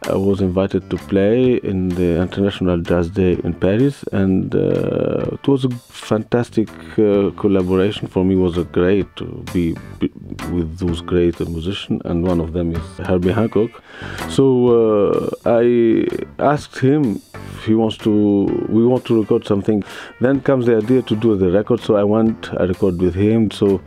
I 0.08 0.14
was 0.14 0.40
invited 0.40 0.90
to 0.90 0.96
play 0.96 1.58
in 1.58 1.90
the 1.90 2.20
International 2.22 2.80
Jazz 2.80 3.10
Day 3.10 3.38
in 3.44 3.54
Paris, 3.54 4.04
and 4.10 4.52
uh, 4.52 5.30
it 5.32 5.46
was 5.46 5.64
a 5.64 5.68
fantastic 5.96 6.68
uh, 6.98 7.30
collaboration. 7.36 8.08
For 8.08 8.24
me, 8.24 8.36
was 8.36 8.56
a 8.56 8.64
great 8.64 9.14
to 9.16 9.44
be, 9.52 9.76
be 9.98 10.08
with 10.52 10.78
those 10.78 11.00
great 11.00 11.40
musicians, 11.40 12.02
and 12.04 12.26
one 12.26 12.40
of 12.40 12.52
them 12.52 12.74
is 12.74 12.98
Herbie 12.98 13.32
Hancock. 13.32 13.70
So 14.28 14.44
uh, 14.78 15.30
I 15.44 16.06
asked 16.38 16.78
him 16.78 17.20
if 17.34 17.64
he 17.64 17.74
wants 17.74 17.96
to. 17.98 18.10
We 18.68 18.86
want 18.86 19.04
to 19.06 19.20
record 19.20 19.46
something. 19.46 19.82
Then 20.20 20.40
comes 20.40 20.66
the 20.66 20.76
idea 20.76 21.02
to 21.02 21.16
do 21.16 21.36
the 21.36 21.50
record. 21.50 21.80
So 21.80 21.96
I 21.96 22.04
went. 22.04 22.52
I 22.54 22.64
record 22.64 23.00
with 23.00 23.14
him. 23.14 23.50
So 23.50 23.80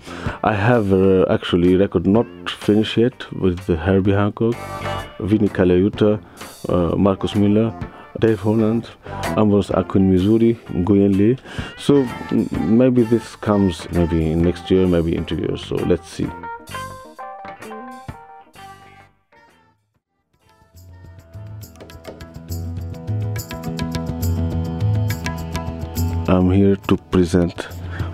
I 0.44 0.54
have 0.54 0.92
uh, 0.92 1.26
actually 1.30 1.76
record 1.76 2.06
not 2.06 2.28
finished 2.50 2.98
yet 2.98 3.32
with 3.32 3.60
Herbie 3.68 4.14
Hancock. 4.14 4.56
Vinny 5.20 5.50
Colaiuta, 5.50 6.22
uh, 6.70 6.96
Marcus 6.96 7.36
Miller, 7.36 7.74
Dave 8.20 8.40
Holland, 8.40 8.90
Amos 9.38 9.70
Akun 9.70 10.12
Missouri, 10.12 10.58
Nguyên 10.74 11.14
Lê. 11.16 11.38
So 11.78 12.06
maybe 12.68 13.04
this 13.04 13.36
comes 13.38 13.90
maybe 13.92 14.36
next 14.36 14.70
year, 14.70 14.86
maybe 14.88 15.16
in 15.16 15.26
two 15.26 15.38
years. 15.38 15.66
So 15.66 15.76
let's 15.76 16.10
see. 16.10 16.30
I'm 26.28 26.52
here 26.52 26.76
to 26.76 26.98
present 27.10 27.68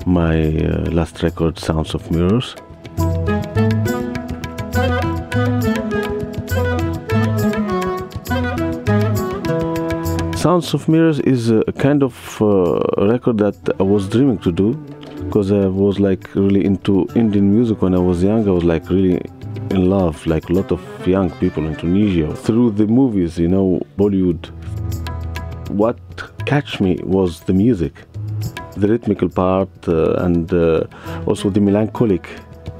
my 0.05 0.37
uh, 0.37 0.89
last 0.91 1.21
record, 1.21 1.59
Sounds 1.59 1.93
of 1.93 2.09
Mirrors. 2.11 2.55
Sounds 10.45 10.75
of 10.75 10.87
Mirrors 10.87 11.19
is 11.21 11.49
a 11.49 11.63
kind 11.79 12.03
of 12.03 12.39
uh, 12.39 12.79
record 13.07 13.39
that 13.39 13.57
I 13.79 13.81
was 13.81 14.07
dreaming 14.07 14.37
to 14.45 14.51
do 14.51 14.73
because 15.23 15.51
I 15.51 15.65
was 15.65 15.99
like 15.99 16.35
really 16.35 16.63
into 16.63 17.07
Indian 17.15 17.51
music 17.51 17.81
when 17.81 17.95
I 17.95 17.97
was 17.97 18.21
young. 18.21 18.47
I 18.47 18.51
was 18.51 18.63
like 18.63 18.87
really 18.91 19.19
in 19.71 19.89
love, 19.89 20.23
like 20.27 20.47
a 20.51 20.53
lot 20.53 20.71
of 20.71 20.81
young 21.07 21.31
people 21.39 21.65
in 21.65 21.75
Tunisia, 21.75 22.35
through 22.35 22.73
the 22.73 22.85
movies, 22.85 23.39
you 23.39 23.47
know, 23.47 23.81
Bollywood. 23.97 24.51
What 25.71 25.97
catch 26.45 26.79
me 26.79 26.99
was 27.01 27.39
the 27.39 27.53
music, 27.53 27.93
the 28.77 28.87
rhythmical 28.87 29.29
part, 29.29 29.71
uh, 29.87 30.25
and 30.25 30.53
uh, 30.53 30.83
also 31.25 31.49
the 31.49 31.59
melancholic 31.59 32.29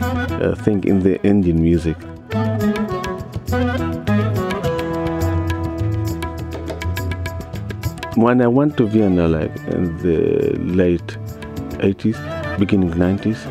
uh, 0.01 0.53
thing 0.53 0.83
in 0.83 0.99
the 0.99 1.19
Indian 1.23 1.59
music. 1.59 1.97
When 8.15 8.41
I 8.41 8.47
went 8.47 8.77
to 8.77 8.85
Vienna, 8.85 9.27
like 9.27 9.55
in 9.67 9.97
the 9.97 10.57
late 10.59 11.17
80s, 11.79 12.17
beginning 12.57 12.91
90s, 12.91 13.45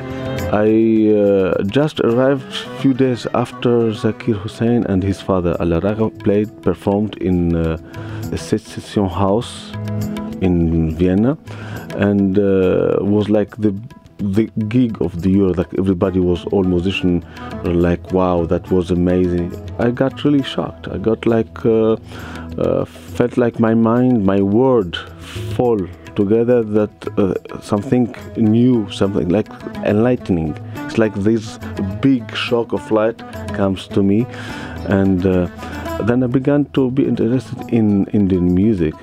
I 0.53 1.11
uh, 1.19 1.63
just 1.65 2.01
arrived 2.01 2.45
a 2.45 2.79
few 2.81 2.95
days 2.95 3.27
after 3.35 3.91
Zakir 3.91 4.37
Hussain 4.37 4.85
and 4.85 5.03
his 5.03 5.21
father 5.21 5.57
Al 5.61 6.11
played, 6.11 6.63
performed 6.63 7.17
in 7.19 7.57
uh, 7.57 7.77
a 8.33 8.39
Secession 8.39 9.09
House 9.09 9.73
in 10.41 10.95
Vienna, 10.95 11.37
and 11.97 12.39
uh, 12.39 12.99
was 13.01 13.29
like 13.29 13.57
the 13.57 13.75
the 14.19 14.45
gig 14.69 15.01
of 15.03 15.23
the 15.23 15.31
year. 15.31 15.49
Like 15.49 15.75
everybody 15.79 16.21
was 16.21 16.45
all 16.47 16.63
musician, 16.63 17.25
like 17.65 18.13
wow, 18.13 18.45
that 18.47 18.71
was 18.71 18.91
amazing. 18.91 19.53
I 19.79 19.91
got 19.91 20.25
really 20.25 20.43
shocked. 20.43 20.89
I 20.89 20.99
got 20.99 21.27
like 21.27 21.67
uh, 21.67 21.97
uh, 22.59 22.85
felt 22.85 23.37
like 23.37 23.59
my 23.59 23.75
mind, 23.75 24.25
my 24.25 24.41
world 24.41 24.97
fall 25.57 25.79
together. 26.15 26.63
That 26.63 27.19
uh, 27.19 27.35
something 27.61 28.15
new, 28.37 28.91
something 28.91 29.29
like 29.29 29.49
enlightening. 29.85 30.57
It's 30.87 30.99
like 30.99 31.15
this 31.15 31.59
big 32.01 32.35
shock 32.37 32.73
of 32.73 32.91
light 32.91 33.19
comes 33.55 33.89
to 33.89 34.03
me, 34.03 34.27
and 34.87 35.27
uh, 35.27 35.49
then 36.05 36.23
I 36.23 36.27
began 36.27 36.67
to 36.73 36.91
be 36.91 37.07
interested 37.07 37.59
in 37.73 38.07
Indian 38.09 38.55
music. 38.55 38.95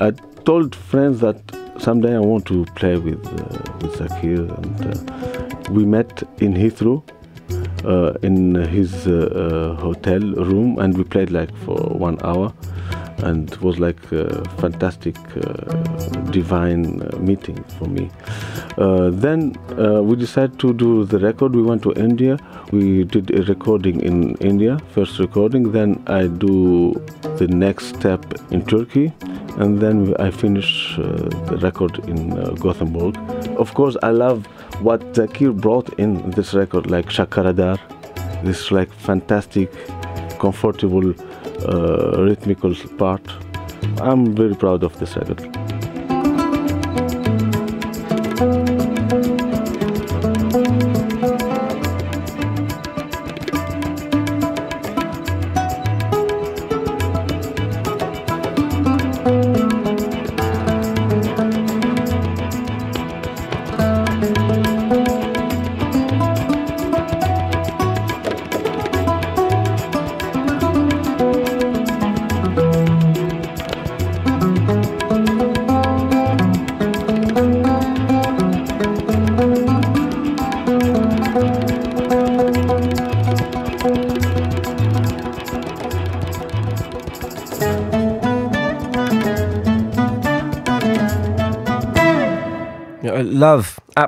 I 0.00 0.12
told 0.44 0.74
friends 0.74 1.20
that 1.20 1.38
someday 1.78 2.16
I 2.16 2.20
want 2.20 2.46
to 2.46 2.64
play 2.74 2.96
with 2.96 3.24
uh, 3.26 3.78
with 3.80 3.98
Zakir, 3.98 4.48
and 4.58 4.76
uh, 4.86 5.72
we 5.72 5.84
met 5.84 6.22
in 6.38 6.54
Heathrow 6.54 7.02
uh, 7.84 8.12
in 8.22 8.54
his 8.54 9.06
uh, 9.06 9.12
uh, 9.12 9.80
hotel 9.80 10.20
room, 10.20 10.78
and 10.78 10.96
we 10.96 11.04
played 11.04 11.30
like 11.30 11.54
for 11.64 11.76
one 11.76 12.18
hour, 12.22 12.52
and 13.22 13.52
it 13.52 13.60
was 13.62 13.78
like 13.78 14.00
a 14.12 14.42
fantastic, 14.58 15.16
uh, 15.36 15.74
divine 16.30 17.02
uh, 17.02 17.16
meeting 17.18 17.62
for 17.78 17.86
me. 17.86 18.10
Uh, 18.78 19.10
then 19.10 19.52
we 20.06 20.16
decided 20.16 20.58
to 20.58 20.72
do 20.72 21.04
the 21.04 21.18
record. 21.18 21.54
We 21.54 21.62
went 21.62 21.82
to 21.82 21.92
India. 21.92 22.38
We 22.72 23.04
did 23.04 23.30
a 23.34 23.42
recording 23.42 24.00
in 24.00 24.34
India, 24.36 24.78
first 24.94 25.18
recording. 25.18 25.72
Then 25.72 26.02
I 26.06 26.28
do 26.28 26.94
the 27.36 27.48
next 27.48 27.96
step 27.96 28.24
in 28.50 28.64
Turkey, 28.64 29.12
and 29.58 29.80
then 29.80 30.14
I 30.18 30.30
finish 30.30 30.98
uh, 30.98 31.02
the 31.48 31.58
record 31.62 31.98
in 32.08 32.38
uh, 32.38 32.50
Gothenburg. 32.52 33.16
Of 33.58 33.74
course, 33.74 33.96
I 34.02 34.10
love 34.10 34.46
what 34.80 35.00
Zakir 35.12 35.54
brought 35.54 35.98
in 35.98 36.30
this 36.30 36.54
record, 36.54 36.90
like 36.90 37.06
Chakkaradaar, 37.06 37.78
this 38.44 38.70
like 38.70 38.90
fantastic, 38.92 39.70
comfortable, 40.38 41.12
Uh, 41.68 42.22
rhythmical 42.24 42.74
part. 42.96 43.22
I'm 44.00 44.34
very 44.34 44.54
proud 44.54 44.82
of 44.82 44.98
this 44.98 45.16
record. 45.16 45.59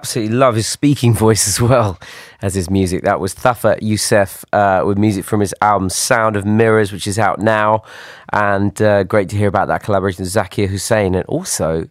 Absolutely 0.02 0.34
love 0.34 0.56
his 0.56 0.66
speaking 0.66 1.14
voice 1.26 1.46
as 1.46 1.60
well 1.60 1.96
as 2.40 2.56
his 2.56 2.68
music. 2.68 3.04
That 3.04 3.20
was 3.20 3.36
Dhafer 3.36 3.78
Youssef 3.80 4.44
uh, 4.52 4.82
with 4.84 4.98
music 4.98 5.24
from 5.24 5.38
his 5.38 5.54
album 5.62 5.90
Sound 5.90 6.34
of 6.34 6.44
Mirrors, 6.44 6.90
which 6.90 7.06
is 7.06 7.20
out 7.20 7.38
now. 7.38 7.84
And 8.32 8.82
uh, 8.82 9.04
great 9.04 9.28
to 9.28 9.36
hear 9.36 9.46
about 9.46 9.68
that 9.68 9.84
collaboration 9.84 10.24
with 10.24 10.32
Zakir 10.32 10.66
Hussain 10.68 11.14
and 11.14 11.24
also 11.26 11.88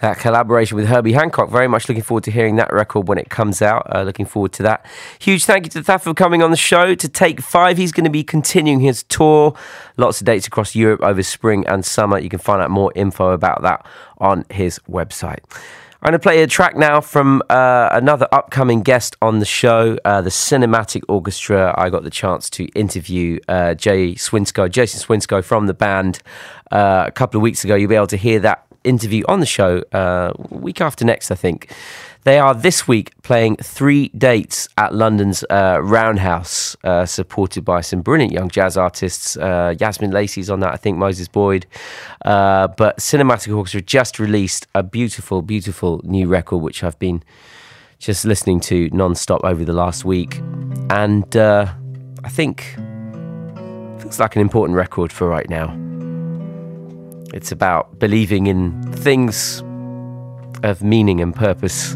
that 0.00 0.18
collaboration 0.18 0.76
with 0.76 0.88
Herbie 0.88 1.12
Hancock. 1.12 1.50
Very 1.50 1.68
much 1.68 1.88
looking 1.88 2.02
forward 2.02 2.24
to 2.24 2.32
hearing 2.32 2.56
that 2.56 2.72
record 2.72 3.06
when 3.06 3.16
it 3.16 3.30
comes 3.30 3.62
out. 3.62 3.86
Uh, 3.94 4.02
looking 4.02 4.26
forward 4.26 4.52
to 4.54 4.64
that. 4.64 4.84
Huge 5.20 5.44
thank 5.44 5.64
you 5.64 5.70
to 5.70 5.82
Thaf 5.82 6.02
for 6.02 6.14
coming 6.14 6.42
on 6.42 6.50
the 6.50 6.56
show. 6.56 6.96
To 6.96 7.08
Take 7.08 7.40
Five, 7.40 7.76
he's 7.76 7.92
going 7.92 8.02
to 8.02 8.10
be 8.10 8.24
continuing 8.24 8.80
his 8.80 9.04
tour. 9.04 9.54
Lots 9.96 10.20
of 10.20 10.24
dates 10.24 10.48
across 10.48 10.74
Europe 10.74 11.00
over 11.02 11.22
spring 11.22 11.64
and 11.68 11.84
summer. 11.84 12.18
You 12.18 12.28
can 12.28 12.40
find 12.40 12.60
out 12.60 12.70
more 12.70 12.90
info 12.96 13.30
about 13.30 13.62
that 13.62 13.86
on 14.18 14.46
his 14.50 14.80
website. 14.90 15.44
I'm 16.04 16.10
going 16.10 16.18
to 16.18 16.22
play 16.24 16.42
a 16.42 16.48
track 16.48 16.74
now 16.74 17.00
from 17.00 17.44
uh, 17.48 17.90
another 17.92 18.26
upcoming 18.32 18.82
guest 18.82 19.16
on 19.22 19.38
the 19.38 19.44
show, 19.44 19.96
uh, 20.04 20.20
the 20.20 20.30
Cinematic 20.30 21.02
Orchestra. 21.08 21.72
I 21.78 21.90
got 21.90 22.02
the 22.02 22.10
chance 22.10 22.50
to 22.50 22.64
interview 22.74 23.38
uh, 23.46 23.74
Jay 23.74 24.14
Swinscoe, 24.14 24.68
Jason 24.68 25.00
Swinscoe 25.00 25.44
from 25.44 25.68
the 25.68 25.74
band 25.74 26.20
uh, 26.72 27.04
a 27.06 27.12
couple 27.12 27.38
of 27.38 27.42
weeks 27.42 27.62
ago. 27.62 27.76
You'll 27.76 27.88
be 27.88 27.94
able 27.94 28.08
to 28.08 28.16
hear 28.16 28.40
that 28.40 28.66
interview 28.84 29.24
on 29.28 29.40
the 29.40 29.46
show 29.46 29.82
uh, 29.92 30.32
week 30.50 30.80
after 30.80 31.04
next, 31.04 31.30
I 31.30 31.34
think. 31.34 31.72
They 32.24 32.38
are 32.38 32.54
this 32.54 32.86
week 32.86 33.20
playing 33.22 33.56
three 33.56 34.08
dates 34.10 34.68
at 34.78 34.94
London's 34.94 35.44
uh, 35.50 35.80
Roundhouse, 35.82 36.76
uh, 36.84 37.04
supported 37.04 37.64
by 37.64 37.80
some 37.80 38.00
brilliant 38.00 38.32
young 38.32 38.48
jazz 38.48 38.76
artists. 38.76 39.36
Uh, 39.36 39.74
Yasmin 39.80 40.12
Lacey's 40.12 40.48
on 40.48 40.60
that, 40.60 40.72
I 40.72 40.76
think 40.76 40.98
Moses 40.98 41.26
Boyd. 41.26 41.66
Uh, 42.24 42.68
but 42.68 42.98
Cinematic 42.98 43.56
Orchestra 43.56 43.82
just 43.82 44.20
released 44.20 44.68
a 44.72 44.84
beautiful, 44.84 45.42
beautiful 45.42 46.00
new 46.04 46.28
record, 46.28 46.58
which 46.58 46.84
I've 46.84 46.98
been 47.00 47.24
just 47.98 48.24
listening 48.24 48.60
to 48.60 48.88
non-stop 48.92 49.42
over 49.42 49.64
the 49.64 49.72
last 49.72 50.04
week. 50.04 50.40
And 50.90 51.36
uh, 51.36 51.72
I 52.22 52.28
think 52.28 52.76
feels 53.98 54.20
like 54.20 54.36
an 54.36 54.42
important 54.42 54.76
record 54.76 55.12
for 55.12 55.28
right 55.28 55.48
now. 55.48 55.81
It's 57.32 57.50
about 57.50 57.98
believing 57.98 58.46
in 58.46 58.82
things 58.92 59.62
of 60.62 60.82
meaning 60.82 61.20
and 61.20 61.34
purpose. 61.34 61.94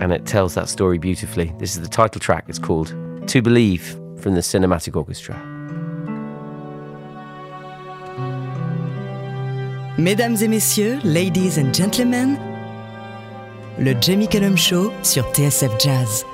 And 0.00 0.12
it 0.12 0.24
tells 0.26 0.54
that 0.54 0.68
story 0.68 0.98
beautifully. 0.98 1.52
This 1.58 1.76
is 1.76 1.82
the 1.82 1.88
title 1.88 2.20
track. 2.20 2.46
It's 2.48 2.58
called 2.58 2.94
To 3.26 3.42
Believe 3.42 3.98
from 4.16 4.34
the 4.34 4.40
Cinematic 4.40 4.96
Orchestra. 4.96 5.36
Mesdames 9.98 10.42
et 10.42 10.48
messieurs, 10.48 10.98
ladies 11.04 11.58
and 11.58 11.74
gentlemen, 11.74 12.38
le 13.78 13.94
Jamie 14.00 14.26
Cullum 14.26 14.56
Show 14.56 14.90
sur 15.02 15.22
TSF 15.32 15.78
Jazz. 15.78 16.24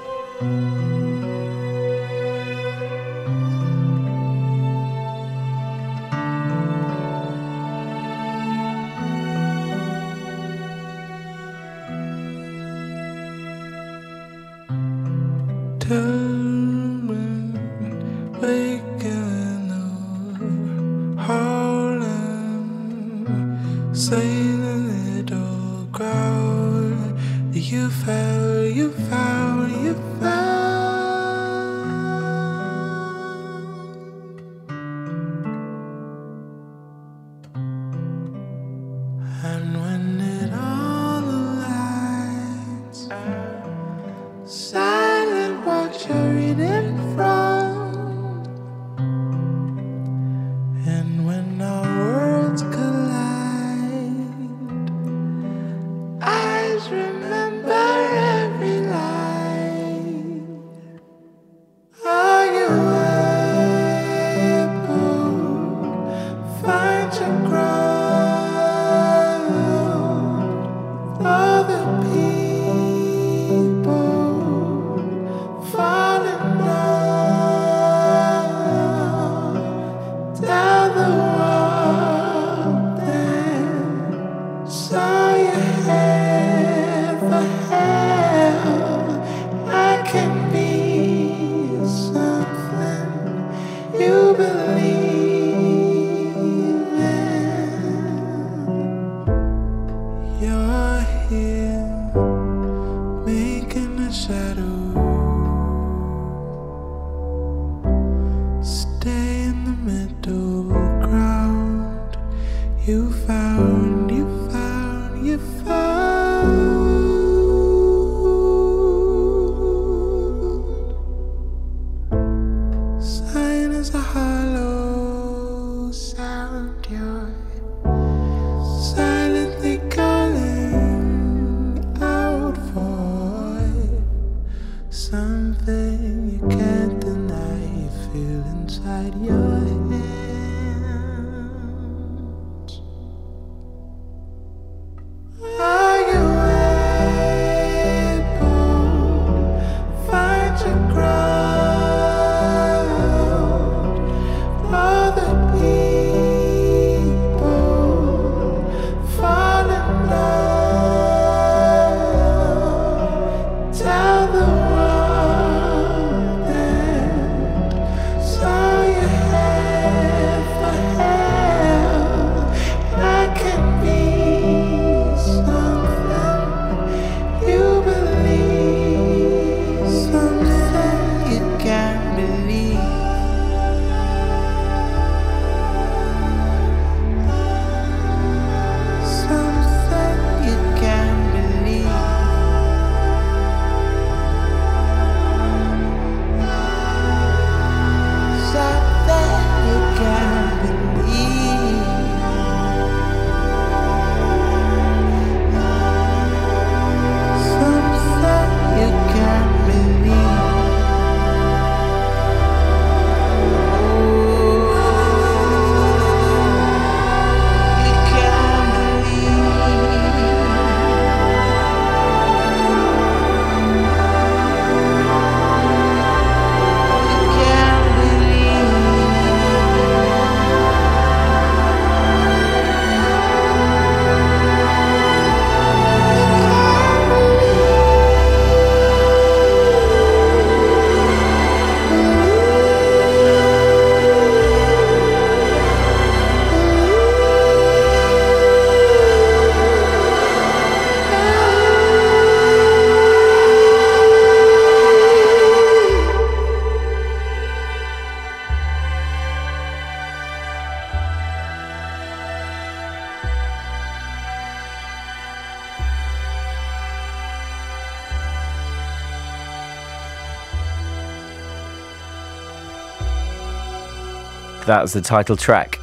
That 274.78 274.82
was 274.82 274.92
the 274.92 275.00
title 275.00 275.36
track 275.36 275.80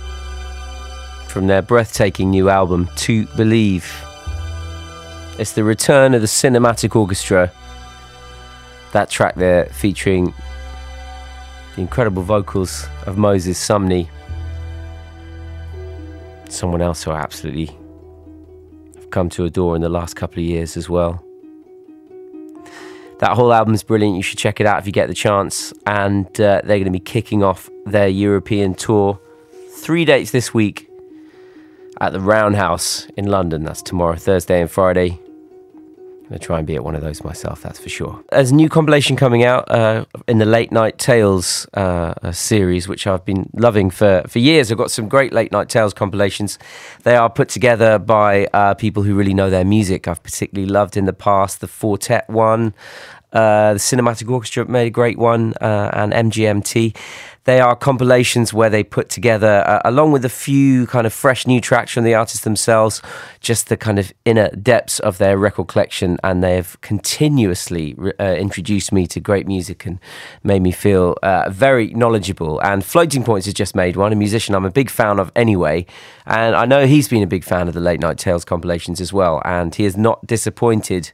from 1.27 1.48
their 1.48 1.62
breathtaking 1.62 2.29
new 2.29 2.48
album, 2.50 2.89
To 2.96 3.25
Believe. 3.35 3.93
It's 5.37 5.52
the 5.52 5.65
return 5.65 6.13
of 6.13 6.21
the 6.21 6.27
Cinematic 6.27 6.96
Orchestra. 6.96 7.52
That 8.93 9.10
track 9.10 9.35
there 9.35 9.65
featuring 9.65 10.33
the 11.75 11.81
incredible 11.81 12.23
vocals 12.23 12.87
of 13.06 13.17
Moses 13.17 13.60
Sumney. 13.60 14.08
Someone 16.48 16.81
else 16.81 17.04
who 17.04 17.12
I 17.12 17.19
absolutely 17.19 17.77
have 18.96 19.10
come 19.10 19.27
to 19.31 19.43
adore 19.43 19.75
in 19.75 19.81
the 19.81 19.89
last 19.89 20.15
couple 20.15 20.39
of 20.39 20.46
years 20.46 20.77
as 20.77 20.89
well. 20.89 21.25
That 23.20 23.32
whole 23.36 23.54
album 23.54 23.74
is 23.74 23.84
brilliant. 23.84 24.18
You 24.18 24.24
should 24.24 24.38
check 24.38 24.60
it 24.60 24.68
out 24.68 24.80
if 24.80 24.86
you 24.86 24.92
get 24.92 25.08
the 25.08 25.13
chance. 25.13 25.74
And 25.86 26.28
uh, 26.40 26.62
they're 26.63 26.78
going 26.78 26.86
to 26.86 26.92
be 26.92 27.00
kicking 27.00 27.44
off 27.44 27.70
their 27.86 28.08
European 28.08 28.76
tour. 28.76 29.20
Three 29.72 30.06
dates 30.06 30.32
this 30.32 30.54
week 30.54 30.90
at 32.02 32.12
the 32.12 32.20
Roundhouse 32.20 33.08
in 33.16 33.28
London. 33.28 33.63
That's 33.63 33.82
tomorrow, 33.82 34.16
Thursday, 34.16 34.62
and 34.62 34.70
Friday. 34.70 35.20
I'm 36.26 36.30
going 36.30 36.40
to 36.40 36.46
try 36.48 36.58
and 36.58 36.65
be 36.65 36.73
at 36.73 36.84
one 36.84 36.96
of 36.96 37.04
those 37.04 37.23
myself, 37.23 37.62
that's 37.62 37.78
for 37.78 37.88
sure. 37.88 38.23
There's 38.32 38.50
a 38.50 38.56
new 38.56 38.67
compilation 38.67 39.15
coming 39.15 39.44
out 39.44 39.69
uh, 39.69 40.06
in 40.28 40.40
the 40.40 40.46
Late 40.46 40.71
Night 40.71 40.98
Tales 40.98 41.67
uh, 41.76 42.32
series, 42.32 42.88
which 42.88 43.06
I've 43.06 43.23
been 43.23 43.48
loving 43.54 43.92
for, 43.92 44.23
for 44.28 44.40
years. 44.40 44.71
I've 44.71 44.80
got 44.80 44.90
some 44.90 45.08
great 45.08 45.34
Late 45.34 45.52
Night 45.52 45.69
Tales 45.69 45.94
compilations. 45.94 46.58
They 47.04 47.15
are 47.15 47.30
put 47.30 47.50
together 47.50 48.00
by 48.00 48.48
uh, 48.54 48.73
people 48.73 49.04
who 49.04 49.13
really 49.13 49.36
know 49.36 49.52
their 49.52 49.63
music. 49.63 50.08
I've 50.08 50.23
particularly 50.23 50.67
loved 50.67 50.98
in 50.98 51.06
the 51.06 51.13
past 51.13 51.62
the 51.62 51.67
Four 51.67 52.00
Tet 52.00 52.28
one, 52.28 52.73
uh, 53.32 53.73
the 53.73 53.80
Cinematic 53.80 54.28
Orchestra 54.28 54.65
made 54.67 54.88
a 54.88 54.90
great 54.90 55.19
one, 55.19 55.54
uh, 55.62 55.92
and 55.94 56.12
MGMT. 56.12 56.96
They 57.46 57.60
are 57.60 57.75
compilations 57.75 58.54
where 58.54 58.71
they 58.71 58.83
put 58.83 59.10
together, 59.10 59.63
uh, 59.67 59.81
along 59.85 60.12
with 60.12 60.25
a 60.25 60.29
few 60.29 60.87
kind 60.87 61.06
of 61.06 61.13
fresh 61.13 61.46
new 61.46 61.62
tracks 61.62 61.93
from 61.93 62.04
the 62.04 62.15
artists 62.15 62.43
themselves, 62.43 63.02
just 63.39 63.69
the 63.69 63.77
kind 63.77 64.00
of 64.00 64.12
inner 64.25 64.50
depths 64.50 65.00
of 65.00 65.19
their 65.19 65.37
record 65.37 65.67
collection. 65.67 66.17
And 66.23 66.43
they 66.43 66.56
have 66.56 66.81
continuously 66.81 67.96
uh, 68.19 68.33
introduced 68.33 68.91
me 68.91 69.06
to 69.08 69.19
great 69.19 69.48
music 69.48 69.85
and 69.85 70.00
made 70.43 70.63
me 70.63 70.71
feel 70.71 71.17
uh, 71.21 71.50
very 71.52 71.87
knowledgeable. 71.93 72.60
And 72.62 72.83
Floating 72.83 73.23
Points 73.23 73.46
has 73.46 73.54
just 73.54 73.75
made 73.75 73.96
one, 73.96 74.12
a 74.12 74.15
musician 74.15 74.56
I'm 74.56 74.65
a 74.65 74.71
big 74.71 74.89
fan 74.89 75.19
of 75.19 75.31
anyway. 75.35 75.85
And 76.25 76.56
I 76.56 76.65
know 76.65 76.87
he's 76.87 77.08
been 77.08 77.21
a 77.21 77.27
big 77.27 77.43
fan 77.43 77.67
of 77.67 77.75
the 77.75 77.79
Late 77.79 78.00
Night 78.00 78.17
Tales 78.17 78.43
compilations 78.43 79.00
as 79.00 79.13
well. 79.13 79.43
And 79.46 79.73
he 79.75 79.83
has 79.83 79.96
not 79.96 80.25
disappointed. 80.25 81.12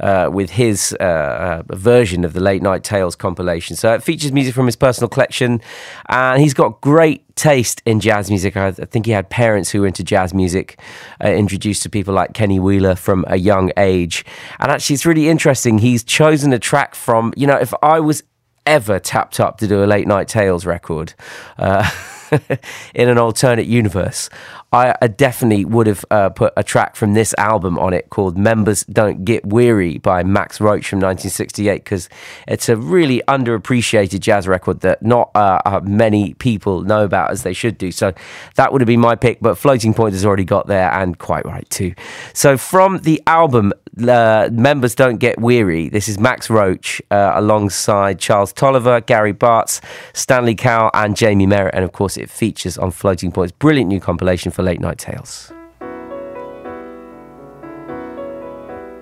Uh, 0.00 0.30
with 0.32 0.48
his 0.48 0.96
uh, 0.98 1.62
uh, 1.70 1.76
version 1.76 2.24
of 2.24 2.32
the 2.32 2.40
Late 2.40 2.62
Night 2.62 2.82
Tales 2.82 3.14
compilation. 3.14 3.76
So 3.76 3.92
it 3.92 4.02
features 4.02 4.32
music 4.32 4.54
from 4.54 4.64
his 4.64 4.74
personal 4.74 5.10
collection, 5.10 5.60
and 6.08 6.40
he's 6.40 6.54
got 6.54 6.80
great 6.80 7.36
taste 7.36 7.82
in 7.84 8.00
jazz 8.00 8.30
music. 8.30 8.56
I, 8.56 8.70
think 8.72 9.04
he 9.04 9.12
had 9.12 9.28
parents 9.28 9.70
who 9.70 9.82
were 9.82 9.86
into 9.86 10.02
jazz 10.02 10.32
music, 10.32 10.80
uh, 11.22 11.28
introduced 11.28 11.82
to 11.82 11.90
people 11.90 12.14
like 12.14 12.32
Kenny 12.32 12.58
Wheeler 12.58 12.94
from 12.94 13.26
a 13.28 13.36
young 13.36 13.72
age. 13.76 14.24
And 14.58 14.70
actually, 14.70 14.94
it's 14.94 15.04
really 15.04 15.28
interesting. 15.28 15.78
He's 15.78 16.02
chosen 16.02 16.52
a 16.54 16.58
track 16.58 16.94
from, 16.94 17.34
you 17.36 17.46
know, 17.46 17.56
if 17.56 17.74
I 17.82 18.00
was 18.00 18.22
ever 18.64 18.98
tapped 18.98 19.38
up 19.38 19.58
to 19.58 19.66
do 19.66 19.84
a 19.84 19.86
Late 19.86 20.06
Night 20.06 20.28
Tales 20.28 20.64
record, 20.64 21.12
uh, 21.58 21.88
in 22.94 23.08
an 23.08 23.18
alternate 23.18 23.66
universe, 23.66 24.30
I, 24.72 24.94
definitely 25.08 25.64
would 25.64 25.88
have 25.88 26.04
uh, 26.10 26.28
put 26.30 26.52
a 26.56 26.62
track 26.62 26.94
from 26.94 27.14
this 27.14 27.34
album 27.36 27.78
on 27.78 27.92
it 27.92 28.08
called 28.10 28.38
Members 28.38 28.84
Don't 28.84 29.24
Get 29.24 29.44
Weary 29.44 29.98
by 29.98 30.22
Max 30.22 30.60
Roach 30.60 30.88
from 30.88 30.98
1968 30.98 31.82
because 31.82 32.08
it's 32.46 32.68
a 32.68 32.76
really 32.76 33.20
underappreciated 33.26 34.20
jazz 34.20 34.46
record 34.46 34.80
that 34.80 35.02
not 35.02 35.30
uh, 35.34 35.60
uh, 35.64 35.80
many 35.82 36.34
people 36.34 36.82
know 36.82 37.04
about 37.04 37.32
as 37.32 37.42
they 37.42 37.52
should 37.52 37.78
do. 37.78 37.90
So 37.90 38.12
that 38.54 38.72
would 38.72 38.80
have 38.80 38.86
been 38.86 39.00
my 39.00 39.16
pick, 39.16 39.40
but 39.40 39.56
Floating 39.56 39.92
Point 39.92 40.12
has 40.12 40.24
already 40.24 40.44
got 40.44 40.68
there 40.68 40.92
and 40.92 41.18
quite 41.18 41.44
right 41.44 41.68
too. 41.68 41.94
So 42.32 42.56
from 42.56 42.98
the 42.98 43.20
album 43.26 43.72
uh, 43.98 44.48
Members 44.52 44.94
Don't 44.94 45.18
Get 45.18 45.40
Weary, 45.40 45.88
this 45.88 46.08
is 46.08 46.18
Max 46.18 46.50
Roach 46.50 47.02
uh, 47.10 47.32
alongside 47.34 48.18
Charles 48.18 48.52
Tolliver, 48.52 49.00
Gary 49.00 49.32
Bartz, 49.32 49.80
Stanley 50.12 50.54
Cowell, 50.54 50.90
and 50.94 51.16
Jamie 51.16 51.46
Merritt. 51.46 51.74
And 51.74 51.84
of 51.84 51.92
course, 51.92 52.16
it 52.16 52.30
features 52.30 52.78
on 52.78 52.90
Floating 52.90 53.32
Point's 53.32 53.52
brilliant 53.52 53.88
new 53.88 54.00
compilation 54.00 54.52
for 54.52 54.62
Late 54.62 54.80
Night 54.80 54.98
Tales. 54.98 55.52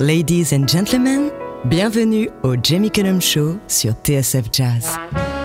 Ladies 0.01 0.53
and 0.53 0.69
gentlemen, 0.69 1.33
bienvenue 1.69 2.31
au 2.45 2.57
Jamie 2.57 2.91
Cullum 2.91 3.21
Show 3.21 3.59
sur 3.67 3.95
TSF 4.05 4.53
Jazz. 4.53 5.38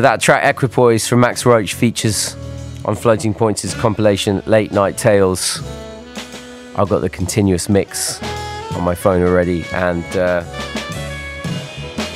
So 0.00 0.04
that 0.04 0.22
track 0.22 0.44
Equipoise 0.44 1.06
from 1.06 1.20
Max 1.20 1.44
Roach 1.44 1.74
features 1.74 2.34
on 2.86 2.96
Floating 2.96 3.34
Points' 3.34 3.74
compilation 3.74 4.42
Late 4.46 4.72
Night 4.72 4.96
Tales. 4.96 5.60
I've 6.74 6.88
got 6.88 7.00
the 7.00 7.10
continuous 7.10 7.68
mix 7.68 8.18
on 8.72 8.82
my 8.82 8.94
phone 8.94 9.20
already 9.20 9.62
and 9.74 10.02
uh, 10.16 10.42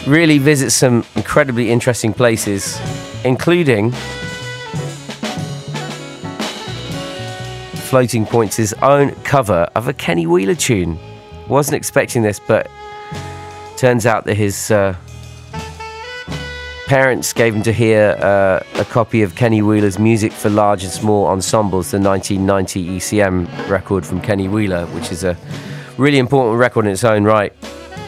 really 0.06 0.38
visit 0.38 0.70
some 0.70 1.04
incredibly 1.14 1.70
interesting 1.70 2.14
places, 2.14 2.80
including 3.22 3.92
Floating 7.90 8.24
Points' 8.24 8.72
own 8.80 9.10
cover 9.24 9.68
of 9.74 9.88
a 9.88 9.92
Kenny 9.92 10.26
Wheeler 10.26 10.54
tune. 10.54 10.98
Wasn't 11.48 11.76
expecting 11.76 12.22
this, 12.22 12.40
but 12.40 12.66
turns 13.76 14.06
out 14.06 14.24
that 14.24 14.38
his 14.38 14.70
uh, 14.70 14.96
parents 16.86 17.32
gave 17.32 17.54
him 17.54 17.62
to 17.62 17.72
hear 17.72 18.16
uh, 18.20 18.62
a 18.74 18.84
copy 18.84 19.22
of 19.22 19.34
Kenny 19.34 19.62
Wheeler's 19.62 19.98
Music 19.98 20.32
for 20.32 20.50
Large 20.50 20.84
and 20.84 20.92
Small 20.92 21.26
Ensembles, 21.26 21.90
the 21.90 21.98
1990 21.98 22.98
ECM 22.98 23.68
record 23.68 24.04
from 24.04 24.20
Kenny 24.20 24.48
Wheeler, 24.48 24.86
which 24.86 25.10
is 25.10 25.24
a 25.24 25.36
really 25.96 26.18
important 26.18 26.58
record 26.58 26.84
in 26.86 26.92
its 26.92 27.04
own 27.04 27.24
right. 27.24 27.52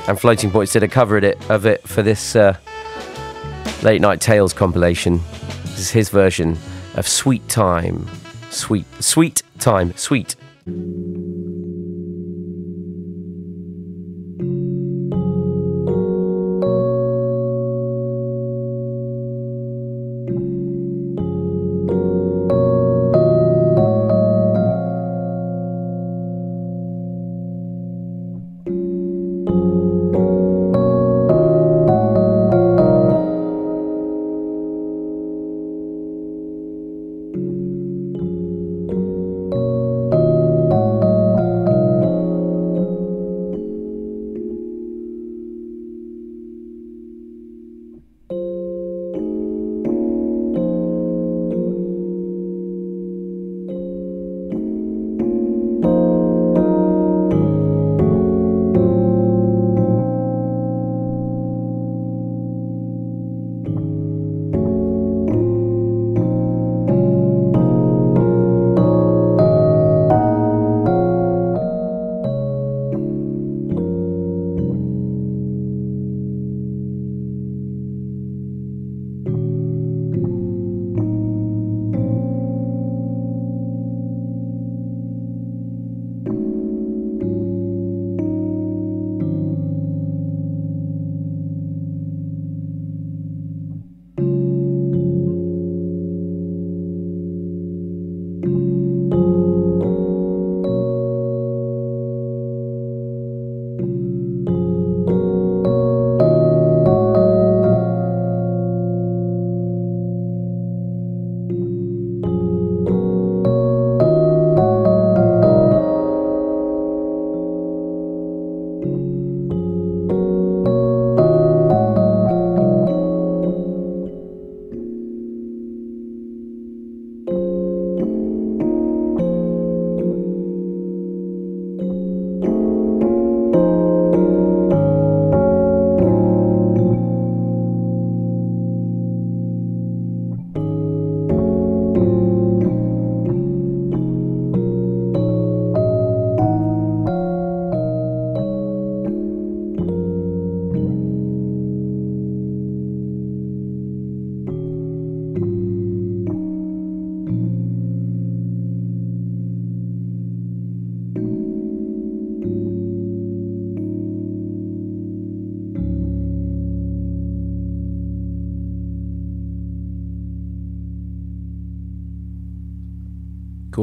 And 0.09 0.20
Floating 0.20 0.51
Points 0.51 0.72
did 0.72 0.83
a 0.83 0.89
cover 0.89 1.16
of 1.16 1.24
it, 1.24 1.51
of 1.51 1.66
it 1.66 1.87
for 1.89 2.03
this 2.03 2.37
uh, 2.37 2.57
Late 3.83 4.01
Night 4.01 4.20
Tales 4.20 4.53
compilation. 4.53 5.20
This 5.62 5.79
is 5.79 5.91
his 5.91 6.09
version 6.11 6.57
of 6.95 7.09
Sweet 7.09 7.49
Time. 7.49 8.07
Sweet, 8.51 8.87
sweet 9.03 9.43
time, 9.59 9.95
sweet. 9.97 10.37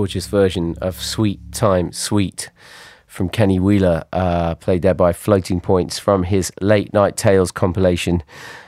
Gorgeous 0.03 0.27
version 0.27 0.75
of 0.81 1.01
Sweet 1.01 1.39
Time 1.53 1.93
Suite 1.93 2.49
from 3.07 3.29
Kenny 3.29 3.57
Wheeler, 3.57 4.03
uh, 4.11 4.53
played 4.55 4.81
there 4.81 4.93
by 4.93 5.13
Floating 5.13 5.61
Points 5.61 5.97
from 5.97 6.23
his 6.23 6.51
Late 6.59 6.91
Night 6.91 7.15
Tales 7.15 7.53
compilation 7.53 8.21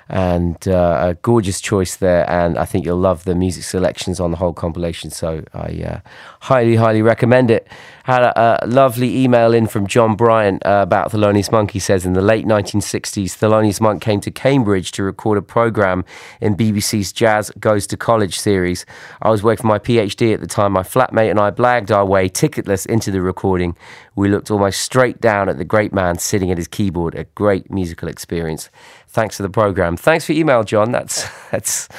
and 0.07 0.65
uh, 0.65 1.09
a 1.09 1.15
gorgeous 1.15 1.59
choice 1.59 1.97
there. 1.97 2.29
And 2.29 2.57
I 2.57 2.63
think 2.63 2.85
you'll 2.85 2.95
love 2.95 3.25
the 3.25 3.35
music 3.35 3.65
selections 3.65 4.21
on 4.21 4.31
the 4.31 4.37
whole 4.37 4.53
compilation. 4.53 5.09
So 5.09 5.43
I 5.53 5.83
uh, 5.83 5.99
highly, 6.39 6.77
highly 6.77 7.01
recommend 7.01 7.51
it. 7.51 7.67
Had 8.05 8.23
a, 8.23 8.63
a 8.63 8.67
lovely 8.67 9.23
email 9.23 9.53
in 9.53 9.67
from 9.67 9.87
John 9.87 10.15
Bryant 10.15 10.65
uh, 10.65 10.81
about 10.83 11.11
Thelonious 11.11 11.51
Monk. 11.51 11.71
He 11.71 11.79
says 11.79 12.05
in 12.05 12.13
the 12.13 12.21
late 12.21 12.45
1960s, 12.45 13.31
Thelonious 13.31 13.81
Monk 13.81 14.01
came 14.01 14.21
to 14.21 14.31
Cambridge 14.31 14.91
to 14.93 15.03
record 15.03 15.37
a 15.37 15.41
program 15.41 16.05
in 16.39 16.55
BBC's 16.55 17.11
Jazz 17.11 17.51
Goes 17.59 17.87
to 17.87 17.97
College 17.97 18.39
series. 18.39 18.85
I 19.21 19.29
was 19.29 19.43
working 19.43 19.63
for 19.63 19.67
my 19.67 19.79
PhD 19.79 20.33
at 20.33 20.39
the 20.39 20.47
time. 20.47 20.73
My 20.73 20.83
flatmate 20.83 21.31
and 21.31 21.39
I 21.39 21.51
blagged 21.51 21.89
our 21.89 22.05
way 22.05 22.29
ticketless 22.29 22.85
into 22.85 23.11
the 23.11 23.21
recording. 23.21 23.75
We 24.15 24.29
looked 24.29 24.51
almost 24.51 24.81
straight 24.81 25.19
down 25.19 25.49
at 25.49 25.57
the 25.57 25.65
great 25.65 25.91
man 25.91 26.19
sitting 26.19 26.51
at 26.51 26.57
his 26.57 26.67
keyboard. 26.67 27.15
A 27.15 27.23
great 27.23 27.71
musical 27.71 28.07
experience 28.07 28.69
thanks 29.15 29.37
for 29.37 29.43
the 29.43 29.49
program. 29.49 29.97
Thanks 29.97 30.25
for 30.25 30.33
email, 30.33 30.63
John. 30.63 30.91
That's 30.91 31.25
that's 31.51 31.89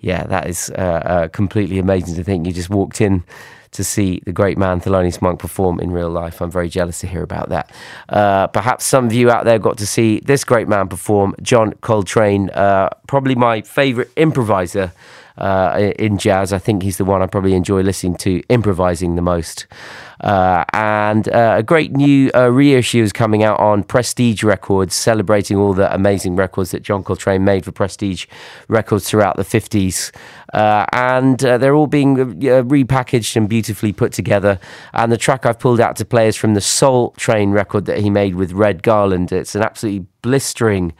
yeah, 0.00 0.24
that 0.24 0.48
is 0.48 0.70
uh, 0.70 1.02
uh, 1.04 1.28
completely 1.28 1.78
amazing 1.78 2.16
to 2.16 2.24
think 2.24 2.46
you 2.46 2.52
just 2.52 2.70
walked 2.70 3.00
in 3.00 3.22
to 3.72 3.82
see 3.82 4.22
the 4.24 4.32
great 4.32 4.56
man 4.56 4.80
Thelonious 4.80 5.20
Monk 5.20 5.40
perform 5.40 5.80
in 5.80 5.90
real 5.90 6.10
life. 6.10 6.40
I'm 6.40 6.50
very 6.50 6.68
jealous 6.68 7.00
to 7.00 7.06
hear 7.06 7.22
about 7.22 7.48
that. 7.48 7.70
Uh, 8.08 8.46
perhaps 8.46 8.84
some 8.84 9.06
of 9.06 9.12
you 9.12 9.30
out 9.30 9.44
there 9.44 9.58
got 9.58 9.78
to 9.78 9.86
see 9.86 10.20
this 10.20 10.44
great 10.44 10.68
man 10.68 10.88
perform, 10.88 11.34
John 11.42 11.72
Coltrane, 11.80 12.50
uh, 12.50 12.90
probably 13.06 13.34
my 13.34 13.62
favourite 13.62 14.10
improviser 14.16 14.92
uh, 15.38 15.92
in 15.98 16.18
jazz. 16.18 16.52
I 16.52 16.58
think 16.58 16.82
he's 16.82 16.98
the 16.98 17.04
one 17.04 17.22
I 17.22 17.26
probably 17.26 17.54
enjoy 17.54 17.82
listening 17.82 18.16
to 18.16 18.42
improvising 18.48 19.16
the 19.16 19.22
most. 19.22 19.66
Uh, 20.20 20.64
and 20.72 21.28
uh, 21.28 21.56
a 21.58 21.62
great 21.62 21.92
new 21.92 22.30
uh, 22.34 22.48
reissue 22.48 23.02
is 23.02 23.12
coming 23.12 23.42
out 23.42 23.58
on 23.58 23.82
Prestige 23.82 24.44
Records, 24.44 24.94
celebrating 24.94 25.56
all 25.56 25.74
the 25.74 25.92
amazing 25.92 26.36
records 26.36 26.70
that 26.70 26.82
John 26.82 27.02
Coltrane 27.02 27.44
made 27.44 27.64
for 27.64 27.72
Prestige 27.72 28.26
Records 28.68 29.08
throughout 29.08 29.36
the 29.36 29.42
50s. 29.42 30.12
Uh, 30.52 30.86
and 30.92 31.44
uh, 31.44 31.58
they're 31.58 31.74
all 31.74 31.86
being 31.88 32.16
repackaged 32.16 33.34
and 33.36 33.48
beautifully 33.48 33.92
put 33.92 34.12
together. 34.12 34.60
And 34.92 35.10
the 35.10 35.18
track 35.18 35.44
I've 35.44 35.58
pulled 35.58 35.80
out 35.80 35.96
to 35.96 36.04
play 36.04 36.28
is 36.28 36.36
from 36.36 36.54
the 36.54 36.60
Soultrane 36.60 37.52
record 37.52 37.86
that 37.86 37.98
he 37.98 38.10
made 38.10 38.36
with 38.36 38.52
Red 38.52 38.82
Garland. 38.82 39.32
It's 39.32 39.54
an 39.54 39.62
absolutely 39.62 40.06
blistering 40.22 40.92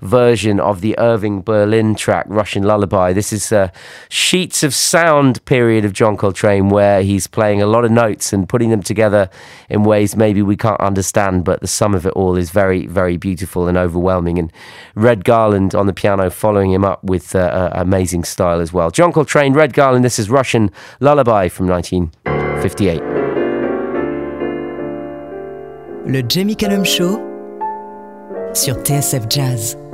version 0.00 0.60
of 0.60 0.80
the 0.80 0.98
Irving 0.98 1.42
Berlin 1.42 1.94
track, 1.94 2.26
Russian 2.28 2.62
Lullaby. 2.62 3.12
This 3.12 3.32
is 3.32 3.52
a 3.52 3.72
sheets 4.08 4.62
of 4.62 4.74
sound 4.74 5.44
period 5.44 5.84
of 5.84 5.92
John 5.92 6.16
Coltrane 6.16 6.68
where 6.68 7.02
he's 7.02 7.26
playing 7.26 7.62
a 7.62 7.66
lot 7.66 7.84
of 7.84 7.90
notes 7.90 8.32
and 8.32 8.48
putting 8.48 8.70
them 8.70 8.82
together 8.82 9.30
in 9.68 9.84
ways 9.84 10.16
maybe 10.16 10.42
we 10.42 10.56
can't 10.56 10.80
understand, 10.80 11.44
but 11.44 11.60
the 11.60 11.66
sum 11.66 11.94
of 11.94 12.06
it 12.06 12.12
all 12.14 12.36
is 12.36 12.50
very, 12.50 12.86
very 12.86 13.16
beautiful 13.16 13.68
and 13.68 13.76
overwhelming. 13.76 14.38
And 14.38 14.52
Red 14.94 15.24
Garland 15.24 15.74
on 15.74 15.86
the 15.86 15.92
piano 15.92 16.30
following 16.30 16.72
him 16.72 16.84
up 16.84 17.02
with 17.04 17.34
uh, 17.34 17.38
uh, 17.38 17.70
amazing 17.74 18.24
style 18.24 18.60
as 18.60 18.72
well. 18.72 18.90
John 18.90 19.12
Coltrane, 19.12 19.54
Red 19.54 19.72
Garland, 19.72 20.04
this 20.04 20.18
is 20.18 20.30
Russian 20.30 20.70
Lullaby 21.00 21.48
from 21.48 21.66
1958. 21.66 23.02
Le 26.06 26.22
Jamie 26.22 26.54
Cullum 26.54 26.84
Show 26.84 27.20
sur 28.54 28.74
TSF 28.82 29.28
Jazz. 29.28 29.87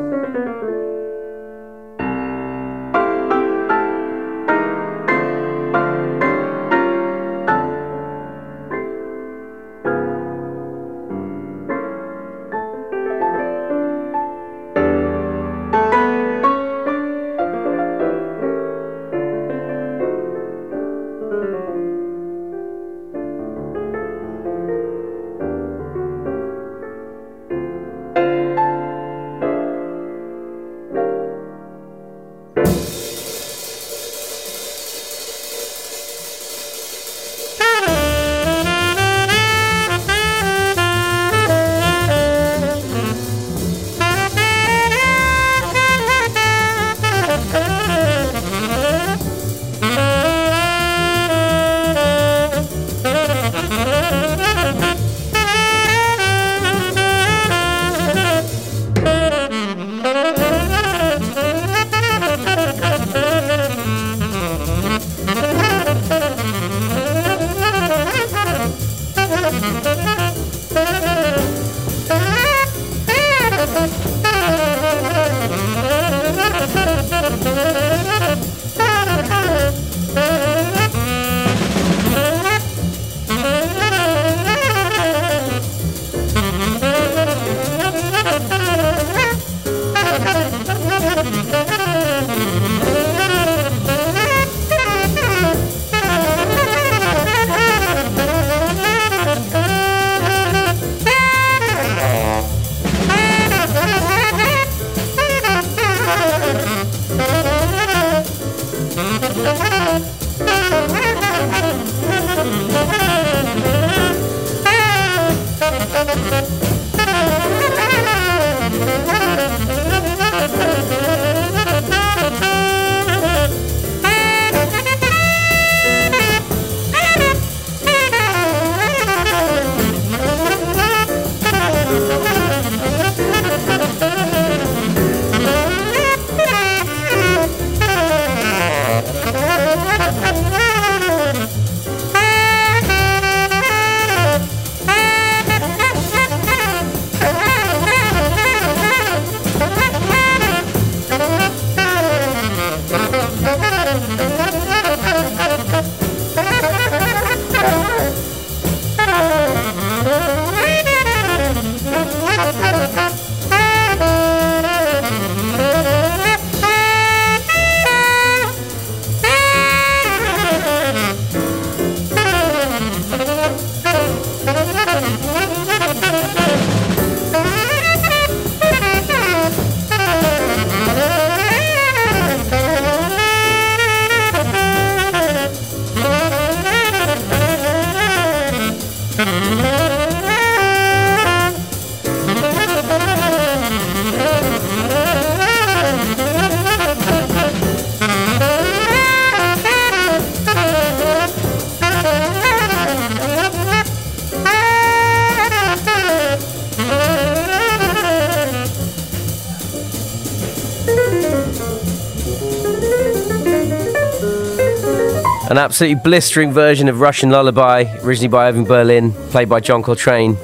An 215.51 215.59
absolutely 215.59 216.01
blistering 216.03 216.53
version 216.53 216.89
of 216.89 217.01
Russian 217.01 217.29
Lullaby, 217.29 217.85
originally 218.03 218.29
by 218.29 218.49
Irving 218.49 218.65
Berlin, 218.65 219.13
played 219.31 219.49
by 219.49 219.61
John 219.61 219.83
Coltrane 219.83 220.39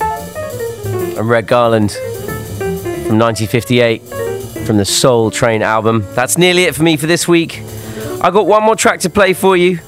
and 0.00 1.28
Red 1.28 1.46
Garland 1.46 1.92
from 1.92 3.18
1958 3.18 4.02
from 4.66 4.76
the 4.76 4.82
Soultrane 4.82 5.60
album. 5.60 6.04
That's 6.14 6.36
nearly 6.36 6.64
it 6.64 6.74
for 6.74 6.82
me 6.82 6.96
for 6.96 7.06
this 7.06 7.28
week. 7.28 7.60
I 8.20 8.30
got 8.32 8.46
one 8.46 8.64
more 8.64 8.74
track 8.74 8.98
to 9.00 9.10
play 9.10 9.34
for 9.34 9.56
you, 9.56 9.78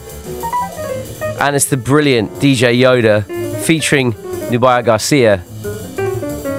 and 1.41 1.57
it's 1.57 1.65
the 1.65 1.77
brilliant 1.77 2.31
DJ 2.35 2.79
Yoda 2.79 3.25
featuring 3.65 4.13
Nubya 4.13 4.85
Garcia 4.85 5.43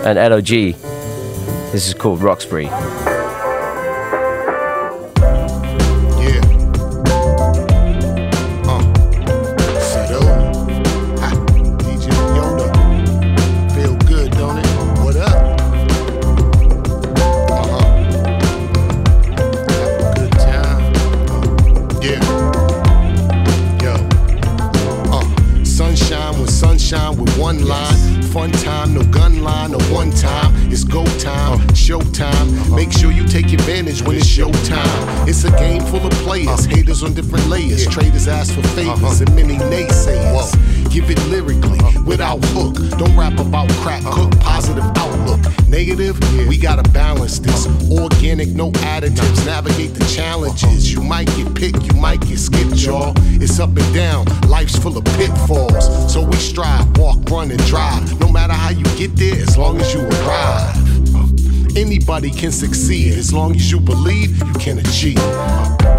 and 0.06 0.20
Edo 0.20 0.42
G. 0.42 0.74
This 1.72 1.88
is 1.88 1.94
called 1.94 2.22
Roxbury. 2.22 2.70
On 37.04 37.14
different 37.14 37.46
layers. 37.48 37.86
Traders 37.88 38.28
ask 38.28 38.54
for 38.54 38.64
favors 38.70 39.22
uh-huh. 39.22 39.26
and 39.26 39.36
many 39.36 39.56
naysayers. 39.56 40.54
Give 40.92 41.10
it 41.10 41.20
lyrically, 41.28 41.80
uh-huh. 41.80 42.02
without 42.06 42.44
hook. 42.46 42.76
Don't 42.98 43.16
rap 43.16 43.38
about 43.40 43.70
crap, 43.82 44.04
uh-huh. 44.04 44.30
cook 44.30 44.40
positive 44.40 44.84
outlook. 44.96 45.40
Negative, 45.68 46.18
we 46.48 46.58
gotta 46.58 46.88
balance 46.92 47.40
this. 47.40 47.68
Organic, 47.92 48.50
no 48.50 48.72
additives. 48.72 49.46
Navigate 49.46 49.94
the 49.94 50.06
challenges. 50.06 50.92
You 50.92 51.02
might 51.02 51.28
get 51.36 51.54
picked, 51.54 51.84
you 51.84 52.00
might 52.00 52.22
get 52.22 52.40
skipped, 52.40 52.78
y'all. 52.78 53.14
It's 53.42 53.60
up 53.60 53.70
and 53.78 53.94
down, 53.94 54.26
life's 54.48 54.78
full 54.78 54.98
of 54.98 55.06
pitfalls. 55.18 56.12
So 56.12 56.26
we 56.26 56.38
strive, 56.38 56.98
walk, 56.98 57.30
run, 57.30 57.52
and 57.52 57.64
drive. 57.66 58.20
No 58.20 58.32
matter 58.32 58.54
how 58.54 58.70
you 58.70 58.86
get 58.98 59.16
there, 59.16 59.36
as 59.36 59.58
long 59.58 59.80
as 59.80 59.94
you 59.94 60.02
arrive. 60.02 60.76
Anybody 61.78 62.32
can 62.32 62.52
succeed 62.52 63.14
as 63.14 63.32
long 63.32 63.56
as 63.56 63.72
you 63.72 63.80
believe 63.80 64.36
you 64.40 64.54
can 64.54 64.80
achieve. 64.80 65.97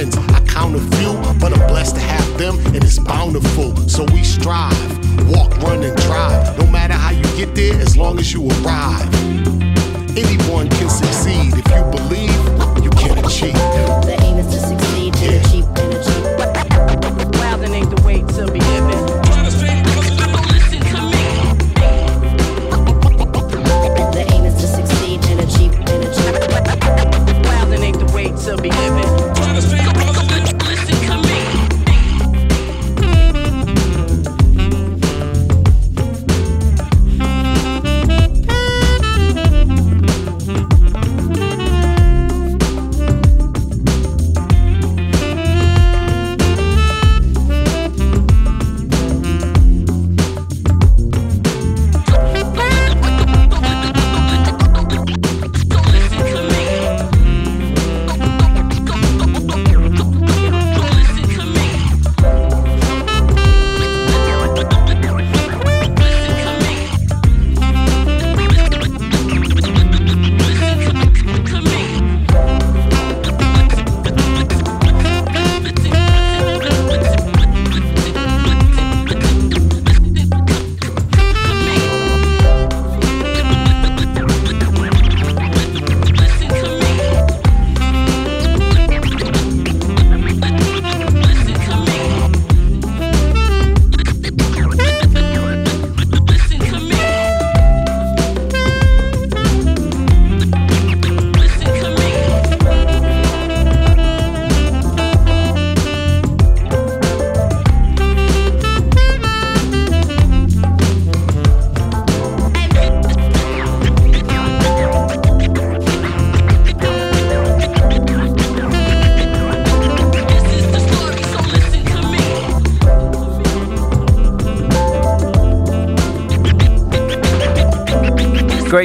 Friends, 0.00 0.16
I 0.32 0.40
count 0.46 0.76
a 0.76 0.96
few, 0.96 1.12
but 1.40 1.52
I'm 1.52 1.66
blessed 1.68 1.96
to 1.96 2.00
have 2.00 2.38
them, 2.38 2.58
and 2.66 2.76
it's 2.76 2.98
bountiful. 2.98 3.76
So 3.88 4.04
we 4.12 4.24
strive, 4.24 5.28
walk, 5.28 5.56
run, 5.58 5.82
and 5.82 5.96
drive. 5.96 6.58
No 6.58 6.66
matter 6.66 6.94
how 6.94 7.10
you 7.10 7.22
get 7.36 7.54
there, 7.54 7.78
as 7.80 7.96
long 7.96 8.18
as 8.18 8.32
you 8.32 8.48
arrive. 8.48 9.14
Anyone 10.16 10.68
can 10.70 10.88
succeed 10.88 11.39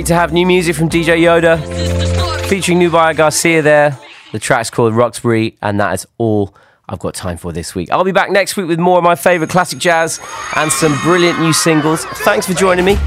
Great 0.06 0.14
to 0.14 0.22
have 0.22 0.34
new 0.34 0.46
music 0.46 0.76
from 0.76 0.88
DJ 0.88 1.18
Yoda, 1.18 1.58
featuring 2.48 2.78
Nubya 2.80 3.16
Garcia 3.16 3.64
there. 3.64 3.98
The 4.34 4.38
track's 4.38 4.70
called 4.70 4.94
Roxbury, 4.94 5.58
and 5.64 5.80
that 5.80 5.96
is 5.96 6.06
all 6.20 6.54
I've 6.88 7.00
got 7.00 7.16
time 7.16 7.38
for 7.38 7.52
this 7.52 7.74
week. 7.74 7.90
I'll 7.92 8.04
be 8.04 8.12
back 8.12 8.30
next 8.30 8.56
week 8.56 8.68
with 8.68 8.78
more 8.78 9.00
of 9.00 9.04
my 9.04 9.16
favourite 9.16 9.50
classic 9.50 9.80
jazz 9.80 10.20
and 10.58 10.72
some 10.72 10.96
brilliant 11.02 11.40
new 11.40 11.54
singles. 11.54 12.06
Thanks 12.24 12.46
for 12.46 12.54
joining 12.54 12.86
me. 12.86 12.98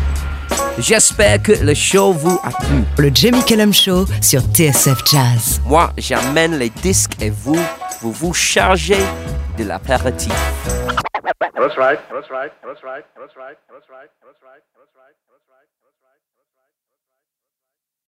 J'espère 0.78 1.40
que 1.40 1.52
le 1.62 1.72
show 1.72 2.10
vous 2.12 2.40
a 2.42 2.50
plu. 2.50 2.82
Le 2.98 3.14
Jamie 3.14 3.44
Cullum 3.44 3.72
Show 3.72 4.04
sur 4.20 4.40
TSF 4.40 5.04
Jazz. 5.06 5.60
Moi, 5.66 5.92
j'amène 5.98 6.58
les 6.58 6.70
disques 6.70 7.22
et 7.22 7.30
vous, 7.30 7.60
vous 8.00 8.10
vous 8.10 8.34
chargez 8.34 9.04
de 9.56 9.62
l'apéritif. 9.62 10.32
That's 11.54 11.76
right. 11.76 12.00
That's 12.10 12.28
right. 12.28 12.50
That's 12.64 12.82
right. 12.82 13.04
That's 13.14 13.36
right. 13.36 13.56
That's 13.70 13.88
right. 13.88 14.10
That's 14.26 14.42
right. 14.42 14.58
That's 14.74 14.90
right. 14.98 15.14
That's 15.30 15.46
right. 15.46 15.87